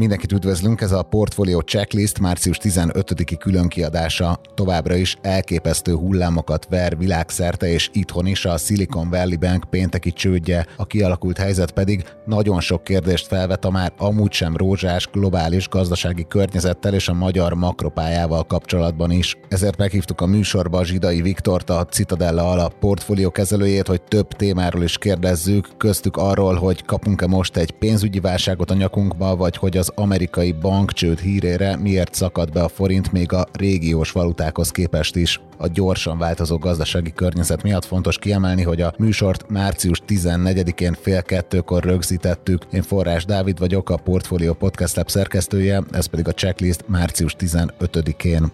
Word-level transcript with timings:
Mindenkit 0.00 0.32
üdvözlünk, 0.32 0.80
ez 0.80 0.92
a 0.92 1.02
Portfolio 1.02 1.60
Checklist 1.60 2.20
március 2.20 2.58
15-i 2.62 3.36
különkiadása. 3.38 4.40
Továbbra 4.54 4.94
is 4.94 5.16
elképesztő 5.22 5.94
hullámokat 5.94 6.66
ver 6.70 6.98
világszerte 6.98 7.68
és 7.68 7.90
itthon 7.92 8.26
is 8.26 8.44
a 8.44 8.56
Silicon 8.56 9.10
Valley 9.10 9.36
Bank 9.36 9.64
pénteki 9.70 10.12
csődje, 10.12 10.66
a 10.76 10.86
kialakult 10.86 11.38
helyzet 11.38 11.70
pedig 11.70 12.04
nagyon 12.26 12.60
sok 12.60 12.84
kérdést 12.84 13.26
felvet 13.26 13.64
a 13.64 13.70
már 13.70 13.92
amúgy 13.98 14.32
sem 14.32 14.56
rózsás 14.56 15.08
globális 15.12 15.68
gazdasági 15.68 16.26
környezettel 16.28 16.94
és 16.94 17.08
a 17.08 17.14
magyar 17.14 17.54
makropályával 17.54 18.46
kapcsolatban 18.46 19.10
is. 19.10 19.36
Ezért 19.48 19.76
meghívtuk 19.76 20.20
a 20.20 20.26
műsorba 20.26 20.78
a 20.78 20.84
Zsidai 20.84 21.22
Viktort, 21.22 21.70
a 21.70 21.84
Citadella 21.84 22.50
alap 22.50 22.78
portfólió 22.78 23.30
kezelőjét, 23.30 23.86
hogy 23.86 24.02
több 24.02 24.28
témáról 24.28 24.82
is 24.82 24.98
kérdezzük, 24.98 25.68
köztük 25.76 26.16
arról, 26.16 26.54
hogy 26.54 26.84
kapunk-e 26.84 27.26
most 27.26 27.56
egy 27.56 27.70
pénzügyi 27.70 28.20
válságot 28.20 28.70
a 28.70 28.74
nyakunkba, 28.74 29.36
vagy 29.36 29.56
hogy 29.56 29.76
az 29.76 29.88
amerikai 29.94 30.52
bankcsőd 30.52 31.18
hírére 31.18 31.76
miért 31.76 32.14
szakad 32.14 32.52
be 32.52 32.62
a 32.62 32.68
forint 32.68 33.12
még 33.12 33.32
a 33.32 33.46
régiós 33.52 34.10
valutákhoz 34.10 34.70
képest 34.70 35.16
is. 35.16 35.40
A 35.56 35.66
gyorsan 35.66 36.18
változó 36.18 36.56
gazdasági 36.56 37.12
környezet 37.12 37.62
miatt 37.62 37.84
fontos 37.84 38.18
kiemelni, 38.18 38.62
hogy 38.62 38.80
a 38.80 38.94
műsort 38.98 39.48
március 39.48 40.02
14-én 40.08 40.96
fél 41.00 41.22
kettőkor 41.22 41.84
rögzítettük. 41.84 42.62
Én 42.72 42.82
Forrás 42.82 43.24
Dávid 43.24 43.58
vagyok, 43.58 43.90
a 43.90 43.96
Portfolio 43.96 44.54
Podcast 44.54 44.96
Lab 44.96 45.08
szerkesztője, 45.08 45.82
ez 45.90 46.06
pedig 46.06 46.28
a 46.28 46.32
checklist 46.32 46.84
március 46.88 47.36
15-én. 47.38 48.52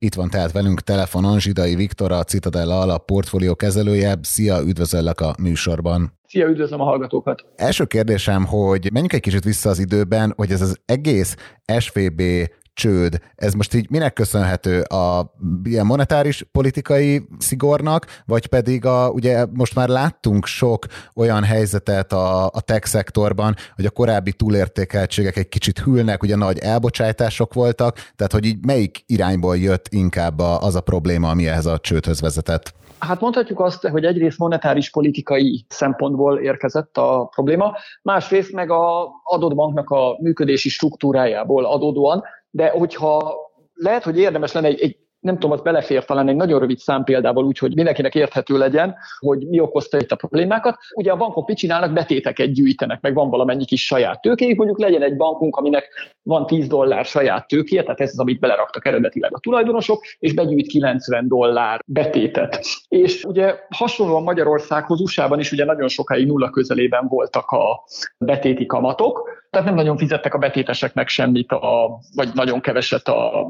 Itt 0.00 0.14
van 0.14 0.30
tehát 0.30 0.52
velünk 0.52 0.80
telefonon 0.80 1.40
Zsidai 1.40 1.74
Viktor, 1.74 2.12
a 2.12 2.22
Citadella 2.22 2.80
alap 2.80 3.04
portfólió 3.04 3.54
kezelője. 3.54 4.18
Szia, 4.22 4.60
üdvözöllek 4.60 5.20
a 5.20 5.34
műsorban. 5.40 6.18
Szia, 6.26 6.46
üdvözlöm 6.46 6.80
a 6.80 6.84
hallgatókat! 6.84 7.44
Első 7.56 7.84
kérdésem, 7.84 8.44
hogy 8.44 8.88
menjünk 8.92 9.12
egy 9.12 9.20
kicsit 9.20 9.44
vissza 9.44 9.68
az 9.68 9.78
időben, 9.78 10.32
hogy 10.36 10.50
ez 10.50 10.60
az 10.60 10.80
egész 10.84 11.36
SVB 11.78 12.22
csőd, 12.78 13.20
ez 13.36 13.52
most 13.52 13.74
így 13.74 13.90
minek 13.90 14.12
köszönhető? 14.12 14.80
A 14.80 15.34
ilyen 15.64 15.86
monetáris 15.86 16.44
politikai 16.52 17.22
szigornak, 17.38 18.06
vagy 18.26 18.46
pedig 18.46 18.84
a, 18.84 19.10
ugye 19.10 19.46
most 19.52 19.74
már 19.74 19.88
láttunk 19.88 20.46
sok 20.46 20.86
olyan 21.14 21.44
helyzetet 21.44 22.12
a, 22.12 22.44
a 22.46 22.60
tech 22.60 22.86
szektorban, 22.86 23.54
hogy 23.76 23.86
a 23.86 23.90
korábbi 23.90 24.32
túlértékeltségek 24.32 25.36
egy 25.36 25.48
kicsit 25.48 25.78
hűlnek, 25.78 26.22
ugye 26.22 26.36
nagy 26.36 26.58
elbocsátások 26.58 27.54
voltak, 27.54 27.94
tehát 28.16 28.32
hogy 28.32 28.44
így 28.44 28.64
melyik 28.66 29.02
irányból 29.06 29.56
jött 29.56 29.86
inkább 29.90 30.38
az 30.38 30.74
a 30.74 30.80
probléma, 30.80 31.30
ami 31.30 31.48
ehhez 31.48 31.66
a 31.66 31.78
csődhöz 31.78 32.20
vezetett? 32.20 32.74
Hát 32.98 33.20
mondhatjuk 33.20 33.60
azt, 33.60 33.86
hogy 33.86 34.04
egyrészt 34.04 34.38
monetáris 34.38 34.90
politikai 34.90 35.64
szempontból 35.68 36.38
érkezett 36.38 36.96
a 36.96 37.28
probléma, 37.34 37.76
másrészt 38.02 38.52
meg 38.52 38.70
a 38.70 39.08
adott 39.24 39.54
banknak 39.54 39.90
a 39.90 40.16
működési 40.20 40.68
struktúrájából 40.68 41.64
adódóan, 41.64 42.22
de 42.58 42.68
hogyha 42.70 43.36
lehet, 43.74 44.02
hogy 44.02 44.18
érdemes 44.18 44.52
lenne 44.52 44.66
egy, 44.66 44.80
egy 44.80 44.96
nem 45.20 45.34
tudom, 45.34 45.50
az 45.50 45.60
belefér 45.60 46.04
talán 46.04 46.28
egy 46.28 46.36
nagyon 46.36 46.60
rövid 46.60 46.78
szám 46.78 47.04
példával 47.04 47.44
úgy, 47.44 47.58
hogy 47.58 47.74
mindenkinek 47.74 48.14
érthető 48.14 48.58
legyen, 48.58 48.94
hogy 49.18 49.46
mi 49.46 49.60
okozta 49.60 49.98
itt 49.98 50.10
a 50.10 50.16
problémákat. 50.16 50.76
Ugye 50.94 51.12
a 51.12 51.16
bankok 51.16 51.48
mit 51.48 51.56
csinálnak, 51.56 51.92
betéteket 51.92 52.52
gyűjtenek, 52.52 53.00
meg 53.00 53.14
van 53.14 53.30
valamennyi 53.30 53.64
kis 53.64 53.86
saját 53.86 54.20
tőkéjük, 54.20 54.56
mondjuk 54.56 54.80
legyen 54.80 55.02
egy 55.02 55.16
bankunk, 55.16 55.56
aminek 55.56 56.16
van 56.22 56.46
10 56.46 56.66
dollár 56.66 57.04
saját 57.04 57.46
tőkéje, 57.46 57.82
tehát 57.82 58.00
ez 58.00 58.10
az, 58.10 58.18
amit 58.18 58.40
beleraktak 58.40 58.86
eredetileg 58.86 59.34
a 59.34 59.38
tulajdonosok, 59.38 60.04
és 60.18 60.34
begyűjt 60.34 60.66
90 60.66 61.28
dollár 61.28 61.80
betétet. 61.86 62.60
És 62.88 63.24
ugye 63.24 63.54
hasonlóan 63.68 64.22
Magyarországhoz, 64.22 65.00
USA-ban 65.00 65.38
is 65.38 65.52
ugye 65.52 65.64
nagyon 65.64 65.88
sokáig 65.88 66.26
nulla 66.26 66.50
közelében 66.50 67.06
voltak 67.08 67.50
a 67.50 67.84
betéti 68.18 68.66
kamatok, 68.66 69.38
tehát 69.50 69.66
nem 69.66 69.76
nagyon 69.76 69.96
fizettek 69.96 70.34
a 70.34 70.38
betéteseknek 70.38 71.08
semmit, 71.08 71.52
a, 71.52 71.98
vagy 72.14 72.28
nagyon 72.34 72.60
keveset 72.60 73.08
a, 73.08 73.40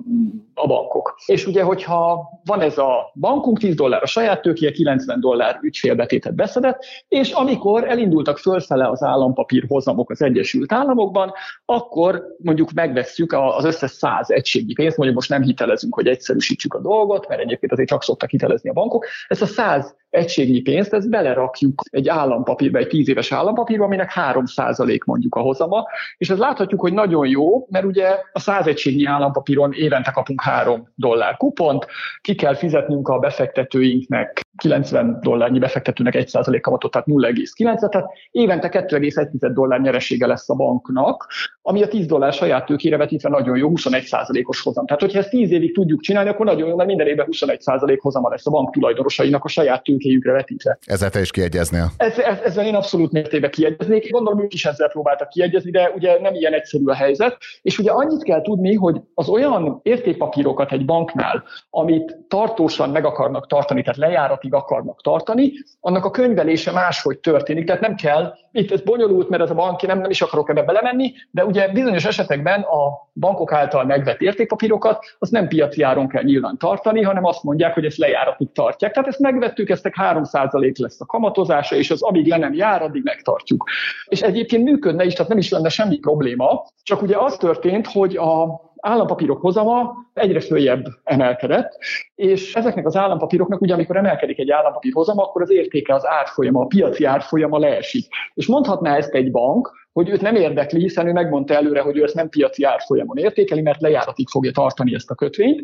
a 0.55 0.67
bankok. 0.67 1.15
És 1.27 1.47
ugye, 1.47 1.58
hogyha 1.63 2.29
van 2.45 2.61
ez 2.61 2.79
a 2.79 3.13
bankunk, 3.15 3.59
10 3.59 3.75
dollár 3.75 4.03
a 4.03 4.07
saját 4.07 4.43
tőkéje, 4.43 4.71
90 4.71 5.21
dollár 5.21 5.59
ügyfélbetétet 5.63 6.35
beszedett, 6.35 6.85
és 7.09 7.31
amikor 7.31 7.89
elindultak 7.89 8.39
fölfele 8.39 8.89
az 8.89 9.03
állampapír 9.03 9.65
hozamok 9.69 10.11
az 10.11 10.23
Egyesült 10.23 10.73
Államokban, 10.73 11.33
akkor 11.65 12.25
mondjuk 12.39 12.73
megvesszük 12.73 13.33
az 13.33 13.65
összes 13.65 13.91
100 13.91 14.31
egységi 14.31 14.73
pénzt, 14.73 14.97
mondjuk 14.97 15.19
most 15.19 15.31
nem 15.31 15.43
hitelezünk, 15.43 15.95
hogy 15.95 16.07
egyszerűsítsük 16.07 16.75
a 16.75 16.81
dolgot, 16.81 17.29
mert 17.29 17.41
egyébként 17.41 17.73
azért 17.73 17.89
csak 17.89 18.03
szoktak 18.03 18.31
hitelezni 18.31 18.71
a 18.71 18.73
bankok, 18.73 19.07
ezt 19.29 19.43
a 19.43 19.47
100 19.47 19.97
egységnyi 20.11 20.61
pénzt, 20.61 20.93
ezt 20.93 21.11
belerakjuk 21.11 21.83
egy 21.91 22.09
állampapírba, 22.09 22.79
egy 22.79 22.89
tíz 22.89 23.09
éves 23.09 23.33
állampapírba, 23.33 23.85
aminek 23.85 24.13
3% 24.15 25.05
mondjuk 25.05 25.35
a 25.35 25.41
hozama, 25.41 25.85
és 26.17 26.31
ez 26.31 26.39
láthatjuk, 26.39 26.81
hogy 26.81 26.93
nagyon 26.93 27.27
jó, 27.27 27.67
mert 27.71 27.85
ugye 27.85 28.17
a 28.33 28.41
100 28.41 28.67
egységnyi 28.67 29.05
állampapíron 29.05 29.73
évente 29.73 30.11
kapunk 30.11 30.41
3 30.41 30.93
dollár 30.95 31.37
kupont, 31.37 31.87
ki 32.21 32.35
kell 32.35 32.55
fizetnünk 32.55 33.09
a 33.09 33.19
befektetőinknek 33.19 34.41
90 34.59 35.19
dollárnyi 35.21 35.59
befektetőnek 35.59 36.15
1% 36.17 36.59
kamatot, 36.61 36.91
tehát 36.91 37.07
0,9, 37.07 37.89
tehát 37.89 38.09
évente 38.31 38.69
2,1 38.69 39.51
dollár 39.53 39.81
nyeresége 39.81 40.27
lesz 40.27 40.51
a 40.51 40.55
banknak, 40.55 41.27
ami 41.63 41.83
a 41.83 41.89
10 41.89 42.07
dollár 42.07 42.33
saját 42.33 42.67
tőkére 42.67 42.97
vetítve 42.97 43.29
nagyon 43.29 43.57
jó, 43.57 43.71
21%-os 43.75 44.63
hozam. 44.63 44.87
Tehát, 44.87 45.01
hogyha 45.01 45.19
ezt 45.19 45.31
10 45.31 45.51
évig 45.51 45.75
tudjuk 45.75 46.01
csinálni, 46.01 46.29
akkor 46.29 46.47
nagyon 46.47 46.69
jó, 46.69 46.77
mert 46.77 46.89
minden 46.89 47.07
évben 47.07 47.27
21% 47.31 47.99
hozama 48.01 48.29
lesz 48.29 48.47
a 48.47 48.51
bank 48.51 48.71
tulajdonosainak 48.71 49.45
a 49.45 49.49
saját 49.49 49.83
tőkéjükre 49.99 50.33
vetítve. 50.33 50.79
Ezzel 50.87 51.11
te 51.11 51.21
is 51.21 51.31
kiegyeznél? 51.31 51.91
Ez, 51.97 52.19
ez, 52.19 52.39
ezzel 52.45 52.67
én 52.67 52.75
abszolút 52.75 53.13
mértékben 53.13 53.51
kiegyeznék. 53.51 54.11
Gondolom, 54.11 54.43
ők 54.43 54.55
is 54.55 54.65
ezzel 54.65 54.89
próbáltak 54.89 55.29
kiegyezni, 55.29 55.71
de 55.71 55.91
ugye 55.95 56.21
nem 56.21 56.35
ilyen 56.35 56.53
egyszerű 56.53 56.85
a 56.85 56.95
helyzet. 56.95 57.37
És 57.63 57.79
ugye 57.79 57.91
annyit 57.91 58.23
kell 58.23 58.43
tudni, 58.43 58.75
hogy 58.75 59.01
az 59.15 59.29
olyan 59.29 59.81
értékpapírokat 59.83 60.73
egy 60.73 60.85
banknál, 60.85 61.45
amit 61.71 62.17
tartósan 62.29 62.91
meg 62.91 63.05
akarnak 63.05 63.47
tartani, 63.47 63.83
tehát 63.83 63.99
lejáratig 63.99 64.55
akarnak 64.55 65.03
tartani, 65.03 65.53
annak 65.81 66.05
a 66.05 66.11
könyvelése 66.11 66.73
máshogy 66.73 67.19
történik. 67.19 67.67
Tehát 67.67 67.81
nem 67.81 67.95
kell, 67.95 68.35
itt 68.53 68.73
ez 68.73 68.81
bonyolult, 68.81 69.29
mert 69.29 69.43
ez 69.43 69.51
a 69.51 69.55
banki, 69.55 69.87
nem, 69.87 70.01
nem 70.01 70.11
is 70.11 70.23
akarok 70.23 70.49
ebbe 70.49 70.63
belemenni, 70.63 71.13
de 71.31 71.45
ugye 71.45 71.69
bizonyos 71.69 72.05
esetekben 72.05 72.61
a 72.61 73.08
bankok 73.19 73.53
által 73.53 73.85
megvett 73.85 74.21
értékpapírokat, 74.21 75.17
azt 75.19 75.33
nem 75.33 75.49
piaci 75.49 75.83
áron 75.83 76.09
kell 76.09 76.23
nyilván 76.23 76.59
tartani, 76.59 77.03
hanem 77.03 77.25
azt 77.25 77.43
mondják, 77.43 77.75
hogy 77.75 77.85
ezt 77.85 77.97
lejáratig 77.97 78.53
tartják. 78.53 78.93
Tehát 78.93 79.09
ezt 79.09 79.19
megvettük, 79.19 79.69
eztek 79.69 79.95
3% 80.01 80.77
lesz 80.77 81.01
a 81.01 81.07
kamatozása, 81.07 81.77
és 81.77 81.91
az 81.91 82.03
amíg 82.03 82.27
le 82.27 82.37
nem 82.37 82.55
jár, 82.55 82.83
addig 82.83 83.03
megtartjuk. 83.03 83.65
És 84.07 84.23
egyébként 84.23 84.65
működne 84.65 85.05
is, 85.05 85.13
tehát 85.13 85.29
nem 85.29 85.39
is 85.39 85.51
lenne 85.51 85.69
semmi 85.69 85.99
probléma, 85.99 86.65
csak 86.83 87.03
ugye 87.03 87.17
az 87.17 87.37
történt, 87.37 87.87
hogy 87.87 88.17
a 88.17 88.67
állampapírok 88.81 89.41
hozama 89.41 89.95
egyre 90.15 90.41
följebb 90.41 90.87
emelkedett, 91.05 91.79
és 92.15 92.55
ezeknek 92.55 92.87
az 92.87 92.97
állampapíroknak, 92.97 93.61
ugye 93.61 93.75
amikor 93.75 93.97
emelkedik 93.97 94.39
egy 94.39 94.51
állampapír 94.51 94.93
hozama, 94.93 95.23
akkor 95.23 95.43
az 95.43 95.51
értéke, 95.51 95.95
az 95.95 96.07
árfolyama, 96.07 96.61
a 96.61 96.67
piaci 96.67 97.05
árfolyama 97.05 97.59
leesik. 97.59 98.07
És 98.35 98.47
mondhatná 98.47 98.97
ezt 98.97 99.15
egy 99.15 99.31
bank, 99.31 99.88
hogy 99.99 100.09
őt 100.09 100.21
nem 100.21 100.35
érdekli, 100.35 100.81
hiszen 100.81 101.07
ő 101.07 101.13
megmondta 101.13 101.55
előre, 101.55 101.81
hogy 101.81 101.97
ő 101.97 102.03
ezt 102.03 102.15
nem 102.15 102.29
piaci 102.29 102.65
árfolyamon 102.65 103.17
értékeli, 103.17 103.61
mert 103.61 103.81
lejáratig 103.81 104.29
fogja 104.29 104.53
tartani 104.53 104.95
ezt 104.95 105.11
a 105.11 105.15
kötvényt, 105.15 105.63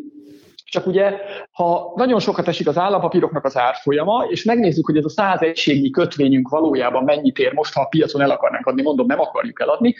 csak 0.65 0.87
ugye, 0.87 1.11
ha 1.51 1.93
nagyon 1.95 2.19
sokat 2.19 2.47
esik 2.47 2.67
az 2.67 2.77
állampapíroknak 2.77 3.45
az 3.45 3.57
árfolyama, 3.57 4.25
és 4.29 4.43
megnézzük, 4.43 4.85
hogy 4.85 4.97
ez 4.97 5.05
a 5.05 5.09
100 5.09 5.41
egységnyi 5.41 5.89
kötvényünk 5.89 6.49
valójában 6.49 7.03
mennyit 7.03 7.37
ér 7.37 7.53
most, 7.53 7.73
ha 7.73 7.81
a 7.81 7.87
piacon 7.87 8.21
el 8.21 8.29
akarnánk 8.29 8.65
adni, 8.65 8.81
mondom, 8.81 9.05
nem 9.05 9.19
akarjuk 9.19 9.61
eladni, 9.61 9.95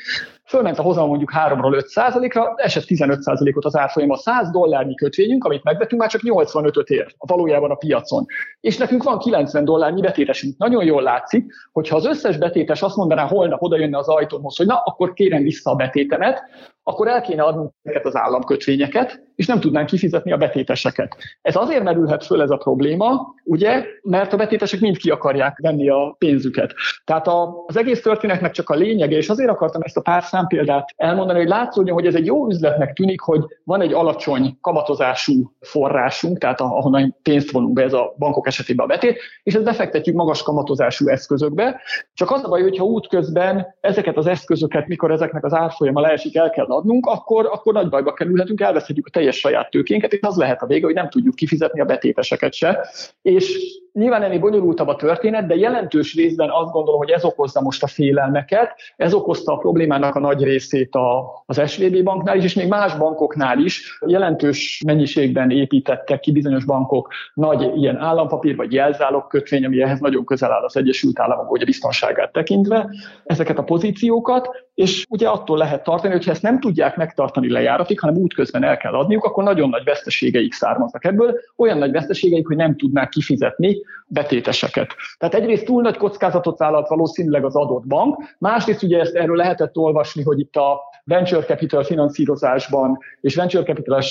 fölment 0.46 0.80
a 0.80 0.82
hozam 0.82 1.08
mondjuk 1.08 1.32
3-ról 1.36 1.74
5 1.74 2.34
ra 2.34 2.54
esett 2.56 2.84
15 2.84 3.20
ot 3.54 3.66
az 3.66 3.78
árfolyam. 3.78 4.10
A 4.10 4.18
100 4.18 4.52
dollárnyi 4.52 4.96
kötvényünk, 4.96 5.44
amit 5.44 5.64
megvettünk, 5.64 6.02
már 6.02 6.10
csak 6.10 6.22
85-öt 6.24 6.90
ér 6.90 7.16
valójában 7.18 7.72
a 7.72 7.76
piacon. 7.76 8.26
És 8.60 8.78
nekünk 8.78 9.04
van 9.04 9.18
90 9.18 9.66
dollárnyi 9.66 10.02
betétesünk. 10.02 10.58
Nagyon 10.58 10.84
jól 10.84 11.02
látszik, 11.02 11.54
hogy 11.72 11.88
ha 11.88 11.96
az 11.96 12.06
összes 12.06 12.38
betétes 12.38 12.82
azt 12.82 12.96
mondaná, 12.96 13.28
holnap 13.28 13.62
oda 13.62 13.78
jönne 13.78 13.98
az 13.98 14.08
ajtómhoz, 14.08 14.58
hogy 14.58 14.66
na, 14.66 14.82
akkor 14.86 15.14
kérem 15.14 15.44
vissza 15.44 15.72
a 15.72 15.76
betétemet, 15.76 16.44
akkor 16.88 17.08
el 17.08 17.22
kéne 17.22 17.44
adni 17.44 17.70
ezeket 17.84 18.06
az 18.06 18.16
államkötvényeket, 18.16 19.24
és 19.36 19.46
nem 19.46 19.60
tudnánk 19.60 19.88
kifizetni 19.88 20.32
a 20.32 20.38
betéteseket. 20.38 21.16
Ez 21.42 21.56
azért 21.56 21.84
merülhet 21.84 22.26
föl 22.26 22.42
ez 22.42 22.50
a 22.50 22.58
probléma, 22.58 23.34
ugye, 23.44 23.86
mert 24.02 24.34
a 24.34 24.38
betétesek 24.38 24.80
mind 24.80 24.98
ki 24.98 25.10
akarják 25.10 25.58
venni 25.62 25.90
a 25.90 26.16
pénzüket. 26.18 26.74
Tehát 27.04 27.28
a, 27.28 27.64
az 27.68 27.78
egész 27.78 28.02
történetnek 28.02 28.52
csak 28.52 28.70
a 28.70 28.76
lényege, 28.76 29.16
és 29.16 29.30
azért 29.30 29.50
akartam 29.50 29.82
ezt 29.82 29.98
a 29.98 30.02
pár 30.02 30.24
számpéldát 30.36 30.94
elmondani, 30.98 31.40
hogy 31.40 31.48
látszódjon, 31.48 31.96
hogy 31.96 32.06
ez 32.06 32.16
egy 32.16 32.26
jó 32.26 32.48
üzletnek 32.48 32.94
tűnik, 32.94 33.22
hogy 33.22 33.42
van 33.64 33.82
egy 33.82 33.94
alacsony 33.94 34.58
kamatozású 34.62 35.52
forrásunk, 35.60 36.38
tehát 36.38 36.62
ahonnan 36.62 37.16
pénzt 37.22 37.52
vonunk 37.52 37.74
be, 37.74 37.84
ez 37.84 37.94
a 37.94 38.14
bankok 38.18 38.48
esetében 38.48 38.86
a 38.86 38.88
betét, 38.88 39.20
és 39.44 39.54
ezt 39.54 39.64
befektetjük 39.64 40.16
magas 40.16 40.44
kamatozású 40.44 41.08
eszközökbe. 41.08 41.82
Csak 42.14 42.32
az 42.32 42.44
a 42.44 42.48
baj, 42.48 42.62
hogyha 42.62 42.84
útközben 42.84 43.68
ezeket 43.82 44.18
az 44.18 44.28
eszközöket, 44.28 44.88
mikor 44.88 45.12
ezeknek 45.12 45.46
az 45.46 45.54
árfolyama 45.54 46.02
leesik, 46.02 46.36
el 46.36 46.50
kell 46.50 46.66
adnunk, 46.66 47.06
akkor, 47.06 47.46
akkor 47.46 47.74
nagy 47.74 47.90
bajba 47.90 48.14
kerülhetünk, 48.14 48.62
elveszhetjük 48.62 49.08
a 49.08 49.10
teljes 49.10 49.40
saját 49.40 49.70
tőkénket, 49.70 50.14
és 50.14 50.20
az 50.22 50.36
lehet 50.36 50.62
a 50.62 50.66
vége, 50.66 50.86
hogy 50.86 50.96
nem 50.96 51.10
tudjuk 51.10 51.36
kifizetni 51.36 51.80
a 51.80 51.86
betéteseket 51.86 52.54
se. 52.54 52.88
És 53.22 53.58
nyilván 53.96 54.24
ennél 54.24 54.40
bonyolultabb 54.40 54.88
a 54.88 54.96
történet, 54.96 55.48
de 55.48 55.56
jelentős 55.56 56.16
részben 56.16 56.50
azt 56.50 56.72
gondolom, 56.72 57.00
hogy 57.00 57.10
ez 57.10 57.24
okozza 57.24 57.62
most 57.62 57.84
a 57.84 57.88
félelmeket, 57.88 58.76
ez 58.96 59.14
okozta 59.14 59.54
a 59.54 59.58
problémának 59.58 60.16
a 60.16 60.20
nagy 60.20 60.44
részét 60.44 60.96
a, 60.96 61.44
az 61.46 61.62
SVB 61.72 62.04
banknál 62.04 62.38
is, 62.38 62.44
és 62.44 62.54
még 62.54 62.68
más 62.68 62.98
bankoknál 62.98 63.60
is. 63.60 64.00
Jelentős 64.06 64.82
mennyiségben 64.86 65.52
építettek 65.52 66.20
ki 66.20 66.32
bizonyos 66.32 66.66
bankok 66.66 67.14
nagy 67.34 67.72
ilyen 67.76 67.98
állampapír 67.98 68.56
vagy 68.56 68.74
jelzálog 68.74 69.28
kötvény, 69.28 69.66
ami 69.66 69.82
ehhez 69.82 70.00
nagyon 70.00 70.26
közel 70.26 70.52
áll 70.52 70.64
az 70.64 70.78
Egyesült 70.78 71.20
Államok, 71.20 71.48
hogy 71.48 71.62
a 71.62 71.66
biztonságát 71.66 72.32
tekintve, 72.32 72.90
ezeket 73.24 73.58
a 73.58 73.64
pozíciókat, 73.64 74.50
és 74.76 75.06
ugye 75.10 75.28
attól 75.28 75.58
lehet 75.58 75.84
tartani, 75.84 76.14
hogy 76.14 76.26
ha 76.26 76.32
ezt 76.32 76.42
nem 76.42 76.60
tudják 76.60 76.96
megtartani 76.96 77.52
lejáratig, 77.52 78.00
hanem 78.00 78.16
útközben 78.16 78.64
el 78.64 78.78
kell 78.78 78.94
adniuk, 78.94 79.24
akkor 79.24 79.44
nagyon 79.44 79.70
nagy 79.70 79.84
veszteségeik 79.84 80.54
származnak 80.54 81.06
ebből, 81.06 81.40
olyan 81.56 81.78
nagy 81.78 81.92
veszteségeik, 81.92 82.48
hogy 82.48 82.56
nem 82.56 82.76
tudnák 82.76 83.10
kifizetni 83.10 83.82
betéteseket. 84.08 84.96
Tehát 85.18 85.36
egyrészt 85.36 85.66
túl 85.66 85.82
nagy 85.82 85.98
kockázatot 85.98 86.58
vállalt 86.58 86.88
valószínűleg 86.88 87.46
az 87.46 87.56
adott 87.56 87.88
bank, 87.88 88.36
másrészt 88.38 88.84
ugye 88.84 89.00
ezt 89.00 89.16
erről 89.16 89.36
lehetett 89.36 89.78
olvasni, 89.78 90.24
hogy 90.24 90.40
itt 90.40 90.56
a 90.56 90.80
venture 91.04 91.46
capital 91.46 91.84
finanszírozásban 91.84 92.98
és 93.22 93.36
venture 93.36 93.64
capital 93.64 94.02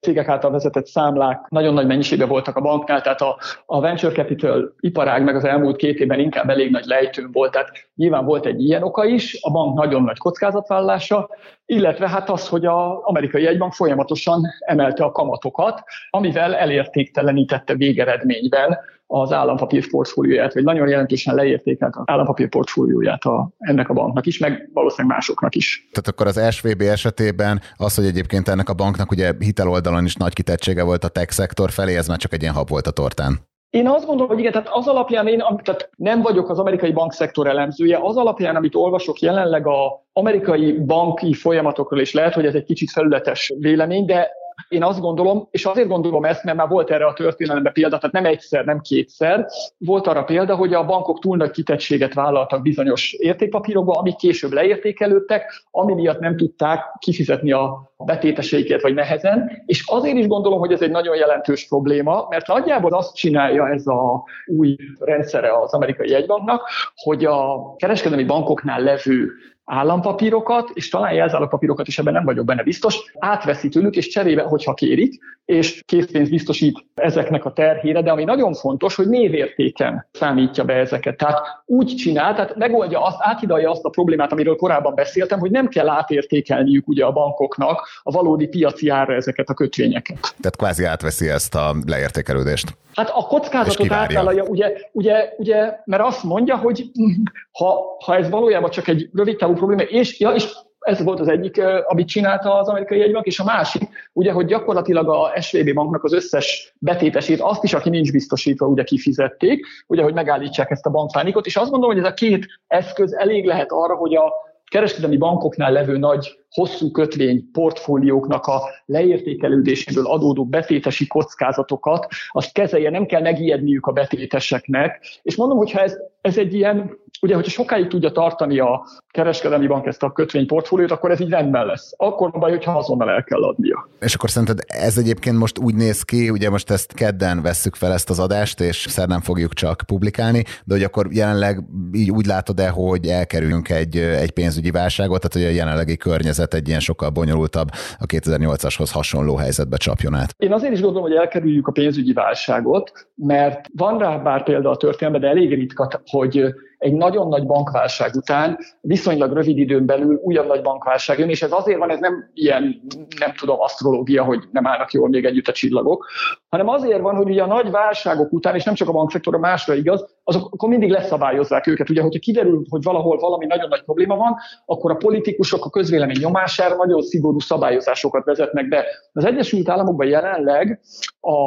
cégek 0.00 0.28
által 0.28 0.50
vezetett 0.50 0.86
számlák 0.86 1.46
nagyon 1.48 1.74
nagy 1.74 1.86
mennyiségben 1.86 2.28
voltak 2.28 2.56
a 2.56 2.60
banknál, 2.60 3.00
tehát 3.00 3.20
a, 3.20 3.38
a 3.66 3.80
venture 3.80 4.12
capital 4.12 4.74
iparág 4.80 5.24
meg 5.24 5.36
az 5.36 5.44
elmúlt 5.44 5.76
két 5.76 5.98
évben 5.98 6.18
inkább 6.18 6.48
elég 6.48 6.70
nagy 6.70 6.84
lejtőn 6.84 7.30
volt, 7.32 7.52
tehát 7.52 7.70
nyilván 7.94 8.24
volt 8.24 8.46
egy 8.46 8.62
ilyen 8.62 8.82
oka 8.82 9.04
is, 9.04 9.38
a 9.40 9.50
bank 9.50 9.78
nagyon 9.78 10.02
nagy 10.02 10.13
kockázatvállalása, 10.18 11.28
illetve 11.66 12.08
hát 12.08 12.30
az, 12.30 12.48
hogy 12.48 12.66
az 12.66 12.98
amerikai 13.02 13.42
jegybank 13.42 13.72
folyamatosan 13.72 14.42
emelte 14.58 15.04
a 15.04 15.12
kamatokat, 15.12 15.82
amivel 16.10 16.54
elértéktelenítette 16.54 17.74
végeredményben 17.74 18.78
az 19.06 19.32
állampapír 19.32 19.90
portfólióját, 19.90 20.54
vagy 20.54 20.64
nagyon 20.64 20.88
jelentősen 20.88 21.34
leértékelt 21.34 21.96
az 21.96 22.02
állampapír 22.06 22.48
portfólióját 22.48 23.22
a, 23.22 23.50
ennek 23.58 23.88
a 23.88 23.92
banknak 23.92 24.26
is, 24.26 24.38
meg 24.38 24.70
valószínűleg 24.72 25.16
másoknak 25.16 25.54
is. 25.54 25.88
Tehát 25.92 26.08
akkor 26.08 26.26
az 26.26 26.54
SVB 26.54 26.80
esetében 26.80 27.60
az, 27.76 27.94
hogy 27.94 28.04
egyébként 28.04 28.48
ennek 28.48 28.68
a 28.68 28.74
banknak 28.74 29.10
ugye 29.10 29.32
hiteloldalon 29.38 30.04
is 30.04 30.14
nagy 30.14 30.32
kitettsége 30.32 30.82
volt 30.82 31.04
a 31.04 31.08
tech 31.08 31.32
szektor 31.32 31.70
felé, 31.70 31.96
ez 31.96 32.08
már 32.08 32.18
csak 32.18 32.32
egy 32.32 32.42
ilyen 32.42 32.54
hab 32.54 32.68
volt 32.68 32.86
a 32.86 32.90
tortán. 32.90 33.52
Én 33.74 33.88
azt 33.88 34.06
gondolom, 34.06 34.30
hogy 34.30 34.38
igen, 34.38 34.52
tehát 34.52 34.68
az 34.70 34.88
alapján 34.88 35.26
én 35.26 35.38
tehát 35.38 35.90
nem 35.96 36.22
vagyok 36.22 36.50
az 36.50 36.58
amerikai 36.58 36.92
bankszektor 36.92 37.46
elemzője, 37.46 37.98
az 38.02 38.16
alapján, 38.16 38.56
amit 38.56 38.74
olvasok 38.74 39.18
jelenleg 39.18 39.66
a 39.66 40.04
amerikai 40.12 40.72
banki 40.72 41.32
folyamatokról, 41.32 42.00
és 42.00 42.12
lehet, 42.12 42.34
hogy 42.34 42.46
ez 42.46 42.54
egy 42.54 42.64
kicsit 42.64 42.90
felületes 42.90 43.52
vélemény, 43.58 44.04
de 44.04 44.30
én 44.68 44.82
azt 44.82 45.00
gondolom, 45.00 45.48
és 45.50 45.64
azért 45.64 45.88
gondolom 45.88 46.24
ezt, 46.24 46.44
mert 46.44 46.56
már 46.56 46.68
volt 46.68 46.90
erre 46.90 47.06
a 47.06 47.12
történelemben 47.12 47.72
példa, 47.72 47.96
tehát 47.98 48.14
nem 48.14 48.24
egyszer, 48.24 48.64
nem 48.64 48.80
kétszer, 48.80 49.46
volt 49.78 50.06
arra 50.06 50.24
példa, 50.24 50.56
hogy 50.56 50.74
a 50.74 50.84
bankok 50.84 51.18
túl 51.18 51.36
nagy 51.36 51.50
kitettséget 51.50 52.14
vállaltak 52.14 52.62
bizonyos 52.62 53.12
értékpapírokba, 53.12 53.92
amik 53.92 54.16
később 54.16 54.52
leértékelődtek, 54.52 55.64
ami 55.70 55.94
miatt 55.94 56.18
nem 56.18 56.36
tudták 56.36 56.80
kifizetni 56.98 57.52
a 57.52 57.92
betéteseiket, 57.96 58.82
vagy 58.82 58.94
nehezen, 58.94 59.62
és 59.66 59.84
azért 59.86 60.16
is 60.16 60.26
gondolom, 60.26 60.58
hogy 60.58 60.72
ez 60.72 60.82
egy 60.82 60.90
nagyon 60.90 61.16
jelentős 61.16 61.68
probléma, 61.68 62.26
mert 62.30 62.46
nagyjából 62.46 62.92
azt 62.92 63.14
csinálja 63.14 63.68
ez 63.68 63.86
a 63.86 64.24
új 64.46 64.76
rendszere 64.98 65.58
az 65.58 65.72
amerikai 65.72 66.08
jegybanknak, 66.08 66.68
hogy 66.94 67.24
a 67.24 67.74
kereskedelmi 67.76 68.24
bankoknál 68.24 68.80
levő 68.80 69.30
állampapírokat, 69.64 70.70
és 70.72 70.88
talán 70.88 71.12
jelzálogpapírokat 71.12 71.86
is 71.86 71.98
ebben 71.98 72.12
nem 72.12 72.24
vagyok 72.24 72.44
benne 72.44 72.62
biztos, 72.62 73.12
átveszi 73.18 73.68
tőlük, 73.68 73.96
és 73.96 74.08
cserébe, 74.08 74.42
hogyha 74.42 74.74
kérik, 74.74 75.20
és 75.44 75.82
készpénz 75.86 76.28
biztosít 76.28 76.84
ezeknek 76.94 77.44
a 77.44 77.52
terhére, 77.52 78.02
de 78.02 78.10
ami 78.10 78.24
nagyon 78.24 78.54
fontos, 78.54 78.94
hogy 78.94 79.08
névértéken 79.08 80.06
számítja 80.12 80.64
be 80.64 80.74
ezeket. 80.74 81.16
Tehát 81.16 81.40
úgy 81.66 81.94
csinál, 81.94 82.34
tehát 82.34 82.56
megoldja 82.56 83.02
azt, 83.02 83.16
áthidalja 83.20 83.70
azt 83.70 83.84
a 83.84 83.88
problémát, 83.88 84.32
amiről 84.32 84.56
korábban 84.56 84.94
beszéltem, 84.94 85.38
hogy 85.38 85.50
nem 85.50 85.68
kell 85.68 85.88
átértékelniük 85.88 86.88
ugye 86.88 87.04
a 87.04 87.12
bankoknak 87.12 87.88
a 88.02 88.10
valódi 88.10 88.46
piaci 88.46 88.88
ára 88.88 89.14
ezeket 89.14 89.48
a 89.48 89.54
kötvényeket. 89.54 90.18
Tehát 90.20 90.56
kvázi 90.56 90.84
átveszi 90.84 91.28
ezt 91.28 91.54
a 91.54 91.74
leértékelődést. 91.86 92.76
Hát 92.94 93.10
a 93.14 93.26
kockázatot 93.26 93.92
átvállalja, 93.92 94.44
ugye, 94.44 94.72
ugye, 94.92 95.32
ugye, 95.36 95.72
mert 95.84 96.02
azt 96.02 96.22
mondja, 96.22 96.56
hogy 96.56 96.84
ha, 97.58 97.96
ha 98.04 98.16
ez 98.16 98.30
valójában 98.30 98.70
csak 98.70 98.88
egy 98.88 99.08
rövid 99.12 99.36
távú 99.36 99.53
probléma, 99.54 99.82
és, 99.82 100.20
ja, 100.20 100.30
és 100.30 100.52
ez 100.84 101.02
volt 101.02 101.20
az 101.20 101.28
egyik, 101.28 101.62
amit 101.86 102.08
csinálta 102.08 102.58
az 102.58 102.68
amerikai 102.68 102.98
jegybank, 102.98 103.26
és 103.26 103.40
a 103.40 103.44
másik, 103.44 103.82
ugye, 104.12 104.32
hogy 104.32 104.46
gyakorlatilag 104.46 105.08
a 105.08 105.40
SVB 105.40 105.74
banknak 105.74 106.04
az 106.04 106.12
összes 106.12 106.74
betétesét, 106.78 107.40
azt 107.40 107.64
is, 107.64 107.74
aki 107.74 107.88
nincs 107.88 108.12
biztosítva, 108.12 108.66
ugye 108.66 108.84
kifizették, 108.84 109.66
ugye, 109.86 110.02
hogy 110.02 110.14
megállítsák 110.14 110.70
ezt 110.70 110.86
a 110.86 110.90
bankpánikot, 110.90 111.46
és 111.46 111.56
azt 111.56 111.70
gondolom, 111.70 111.94
hogy 111.94 112.04
ez 112.04 112.10
a 112.10 112.14
két 112.14 112.46
eszköz 112.66 113.12
elég 113.12 113.44
lehet 113.44 113.72
arra, 113.72 113.94
hogy 113.94 114.14
a 114.14 114.32
kereskedelmi 114.70 115.16
bankoknál 115.16 115.72
levő 115.72 115.98
nagy 115.98 116.38
hosszú 116.54 116.90
kötvény 116.90 117.50
portfólióknak 117.52 118.46
a 118.46 118.60
leértékelődéséből 118.86 120.06
adódó 120.06 120.44
betétesi 120.44 121.06
kockázatokat, 121.06 122.06
azt 122.30 122.52
kezelje, 122.52 122.90
nem 122.90 123.06
kell 123.06 123.20
megijedniük 123.20 123.86
a 123.86 123.92
betéteseknek. 123.92 125.20
És 125.22 125.36
mondom, 125.36 125.58
hogyha 125.58 125.80
ez, 125.80 125.96
ez 126.20 126.38
egy 126.38 126.54
ilyen, 126.54 126.98
ugye, 127.20 127.34
hogyha 127.34 127.50
sokáig 127.50 127.86
tudja 127.86 128.10
tartani 128.10 128.58
a 128.58 128.86
kereskedelmi 129.08 129.66
bank 129.66 129.86
ezt 129.86 130.02
a 130.02 130.12
kötvényportfóliót, 130.12 130.90
akkor 130.90 131.10
ez 131.10 131.20
így 131.20 131.28
rendben 131.28 131.66
lesz. 131.66 131.92
Akkor 131.96 132.30
baj, 132.30 132.50
hogyha 132.50 132.78
azonnal 132.78 133.10
el 133.10 133.24
kell 133.24 133.42
adnia. 133.42 133.88
És 134.00 134.14
akkor 134.14 134.30
szerinted 134.30 134.58
ez 134.66 134.98
egyébként 134.98 135.38
most 135.38 135.58
úgy 135.58 135.74
néz 135.74 136.02
ki, 136.02 136.30
ugye 136.30 136.50
most 136.50 136.70
ezt 136.70 136.92
kedden 136.92 137.42
vesszük 137.42 137.74
fel 137.74 137.92
ezt 137.92 138.10
az 138.10 138.18
adást, 138.18 138.60
és 138.60 138.86
szerdán 138.88 139.20
fogjuk 139.20 139.52
csak 139.52 139.82
publikálni, 139.86 140.44
de 140.64 140.74
hogy 140.74 140.82
akkor 140.82 141.06
jelenleg 141.10 141.64
így 141.92 142.10
úgy 142.10 142.26
látod-e, 142.26 142.68
hogy 142.68 143.06
elkerüljünk 143.06 143.68
egy, 143.68 143.96
egy 143.96 144.30
pénzügyi 144.30 144.70
válságot, 144.70 145.20
tehát 145.20 145.46
hogy 145.46 145.56
a 145.56 145.56
jelenlegi 145.58 145.96
környezet 145.96 146.43
helyzet 146.44 146.54
egy 146.54 146.68
ilyen 146.68 146.80
sokkal 146.80 147.10
bonyolultabb, 147.10 147.68
a 147.98 148.06
2008-ashoz 148.06 148.90
hasonló 148.92 149.36
helyzetbe 149.36 149.76
csapjon 149.76 150.14
át? 150.14 150.34
Én 150.36 150.52
azért 150.52 150.72
is 150.72 150.80
gondolom, 150.80 151.08
hogy 151.08 151.16
elkerüljük 151.16 151.66
a 151.66 151.72
pénzügyi 151.72 152.12
válságot, 152.12 152.92
mert 153.14 153.66
van 153.76 153.98
rá 153.98 154.16
bár 154.16 154.42
példa 154.42 154.70
a 154.70 154.76
történelemben, 154.76 155.30
de 155.30 155.36
elég 155.36 155.54
ritka, 155.54 156.02
hogy 156.06 156.54
egy 156.84 156.94
nagyon 156.94 157.28
nagy 157.28 157.46
bankválság 157.46 158.14
után 158.14 158.58
viszonylag 158.80 159.32
rövid 159.32 159.58
időn 159.58 159.86
belül 159.86 160.20
újabb 160.22 160.46
nagy 160.46 160.62
bankválság 160.62 161.18
jön, 161.18 161.28
és 161.28 161.42
ez 161.42 161.52
azért 161.52 161.78
van, 161.78 161.90
ez 161.90 161.98
nem 161.98 162.30
ilyen, 162.34 162.80
nem 163.18 163.32
tudom, 163.34 163.60
asztrológia, 163.60 164.24
hogy 164.24 164.42
nem 164.52 164.66
állnak 164.66 164.92
jól 164.92 165.08
még 165.08 165.24
együtt 165.24 165.48
a 165.48 165.52
csillagok, 165.52 166.06
hanem 166.48 166.68
azért 166.68 167.00
van, 167.00 167.14
hogy 167.14 167.28
ugye 167.28 167.42
a 167.42 167.46
nagy 167.46 167.70
válságok 167.70 168.32
után, 168.32 168.54
és 168.54 168.64
nem 168.64 168.74
csak 168.74 168.88
a 168.88 168.92
bankszektorra 168.92 169.38
másra 169.38 169.74
igaz, 169.74 170.16
azok 170.24 170.52
akkor 170.52 170.68
mindig 170.68 170.90
leszabályozzák 170.90 171.66
őket. 171.66 171.90
Ugye, 171.90 172.02
hogyha 172.02 172.18
kiderül, 172.18 172.64
hogy 172.68 172.82
valahol 172.82 173.18
valami 173.18 173.46
nagyon 173.46 173.68
nagy 173.68 173.82
probléma 173.82 174.16
van, 174.16 174.36
akkor 174.66 174.90
a 174.90 174.96
politikusok 174.96 175.64
a 175.64 175.70
közvélemény 175.70 176.20
nyomására 176.20 176.76
nagyon 176.76 177.02
szigorú 177.02 177.38
szabályozásokat 177.38 178.24
vezetnek 178.24 178.68
be. 178.68 178.84
Az 179.12 179.24
Egyesült 179.24 179.68
Államokban 179.68 180.06
jelenleg 180.06 180.80
a 181.20 181.40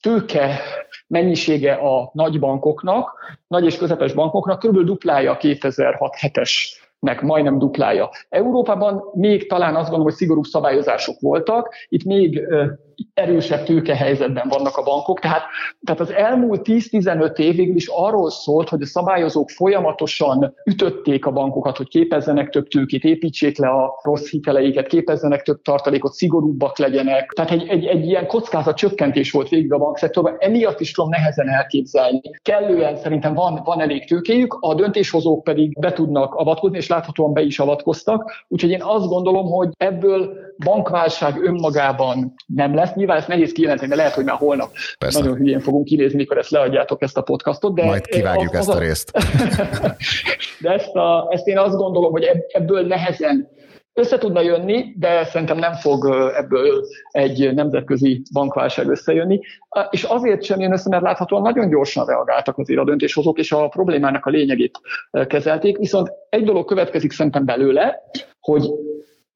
tőke 0.00 0.58
mennyisége 1.06 1.72
a 1.72 2.10
nagy 2.12 2.38
bankoknak, 2.38 3.18
nagy 3.48 3.64
és 3.64 3.76
közepes 3.76 4.12
bankoknak 4.12 4.58
körülbelül 4.58 4.88
duplája 4.88 5.32
a 5.32 5.36
2006-7-es 5.36 6.50
nek 6.98 7.20
majdnem 7.20 7.58
duplája. 7.58 8.10
Európában 8.28 9.02
még 9.12 9.48
talán 9.48 9.74
azt 9.74 9.82
gondolom, 9.82 10.04
hogy 10.04 10.14
szigorú 10.14 10.42
szabályozások 10.42 11.20
voltak, 11.20 11.74
itt 11.88 12.04
még 12.04 12.42
erősebb 13.14 13.64
tőkehelyzetben 13.64 14.48
vannak 14.48 14.76
a 14.76 14.82
bankok. 14.82 15.20
Tehát, 15.20 15.42
tehát 15.84 16.00
az 16.00 16.12
elmúlt 16.12 16.60
10-15 16.64 17.38
év 17.38 17.56
végül 17.56 17.76
is 17.76 17.86
arról 17.86 18.30
szólt, 18.30 18.68
hogy 18.68 18.82
a 18.82 18.86
szabályozók 18.86 19.50
folyamatosan 19.50 20.54
ütötték 20.64 21.26
a 21.26 21.30
bankokat, 21.30 21.76
hogy 21.76 21.88
képezzenek 21.88 22.48
több 22.48 22.68
tőkét, 22.68 23.04
építsék 23.04 23.58
le 23.58 23.68
a 23.68 24.00
rossz 24.02 24.30
hiteleiket, 24.30 24.86
képezzenek 24.86 25.42
több 25.42 25.62
tartalékot, 25.62 26.12
szigorúbbak 26.12 26.78
legyenek. 26.78 27.30
Tehát 27.30 27.50
egy, 27.50 27.68
egy, 27.68 27.84
egy 27.84 28.06
ilyen 28.06 28.26
kockázat 28.26 28.76
csökkentés 28.76 29.30
volt 29.30 29.48
végig 29.48 29.72
a 29.72 29.78
bankszektorban, 29.78 30.36
emiatt 30.38 30.80
is 30.80 30.92
tudom 30.92 31.10
nehezen 31.10 31.48
elképzelni. 31.48 32.20
Kellően 32.42 32.96
szerintem 32.96 33.34
van, 33.34 33.60
van 33.64 33.80
elég 33.80 34.06
tőkéjük, 34.06 34.56
a 34.60 34.74
döntéshozók 34.74 35.42
pedig 35.42 35.78
be 35.80 35.92
tudnak 35.92 36.34
avatkozni, 36.34 36.76
és 36.76 36.88
láthatóan 36.88 37.32
be 37.32 37.42
is 37.42 37.58
avatkoztak. 37.58 38.44
Úgyhogy 38.48 38.70
én 38.70 38.82
azt 38.82 39.06
gondolom, 39.06 39.46
hogy 39.46 39.68
ebből 39.76 40.32
bankválság 40.64 41.42
önmagában 41.44 42.34
nem 42.46 42.74
lesz, 42.74 42.85
lesz. 42.86 42.96
Nyilván 42.96 43.16
ezt 43.16 43.28
nehéz 43.28 43.52
kijelenteni, 43.52 43.88
mert 43.88 44.00
lehet, 44.00 44.14
hogy 44.14 44.24
már 44.24 44.36
holnap 44.36 44.70
Persze. 44.98 45.18
nagyon 45.18 45.36
hülyén 45.36 45.60
fogunk 45.60 45.84
kinézni, 45.84 46.16
mikor 46.16 46.38
ezt 46.38 46.50
leadjátok 46.50 47.02
ezt 47.02 47.16
a 47.16 47.22
podcastot. 47.22 47.74
De 47.74 47.84
Majd 47.84 48.06
kivágjuk 48.06 48.52
az, 48.52 48.58
ezt 48.58 48.68
a 48.68 48.78
részt. 48.78 49.10
de 50.62 50.70
ezt, 50.70 50.94
a, 50.94 51.28
ezt 51.30 51.46
én 51.46 51.58
azt 51.58 51.76
gondolom, 51.76 52.12
hogy 52.12 52.30
ebből 52.48 52.86
nehezen 52.86 53.54
össze 53.92 54.18
tudna 54.18 54.40
jönni, 54.40 54.94
de 54.98 55.24
szerintem 55.24 55.58
nem 55.58 55.72
fog 55.72 56.04
ebből 56.36 56.84
egy 57.10 57.54
nemzetközi 57.54 58.22
bankválság 58.32 58.88
összejönni. 58.88 59.40
És 59.90 60.02
azért 60.02 60.42
sem 60.42 60.60
jön 60.60 60.72
össze, 60.72 60.88
mert 60.88 61.02
láthatóan 61.02 61.42
nagyon 61.42 61.68
gyorsan 61.68 62.06
reagáltak 62.06 62.58
az 62.58 62.70
a 62.76 62.84
döntéshozók, 62.84 63.38
és 63.38 63.52
a 63.52 63.68
problémának 63.68 64.26
a 64.26 64.30
lényegét 64.30 64.80
kezelték. 65.26 65.78
Viszont 65.78 66.12
egy 66.28 66.44
dolog 66.44 66.64
következik 66.64 67.12
szerintem 67.12 67.44
belőle, 67.44 68.02
hogy 68.40 68.62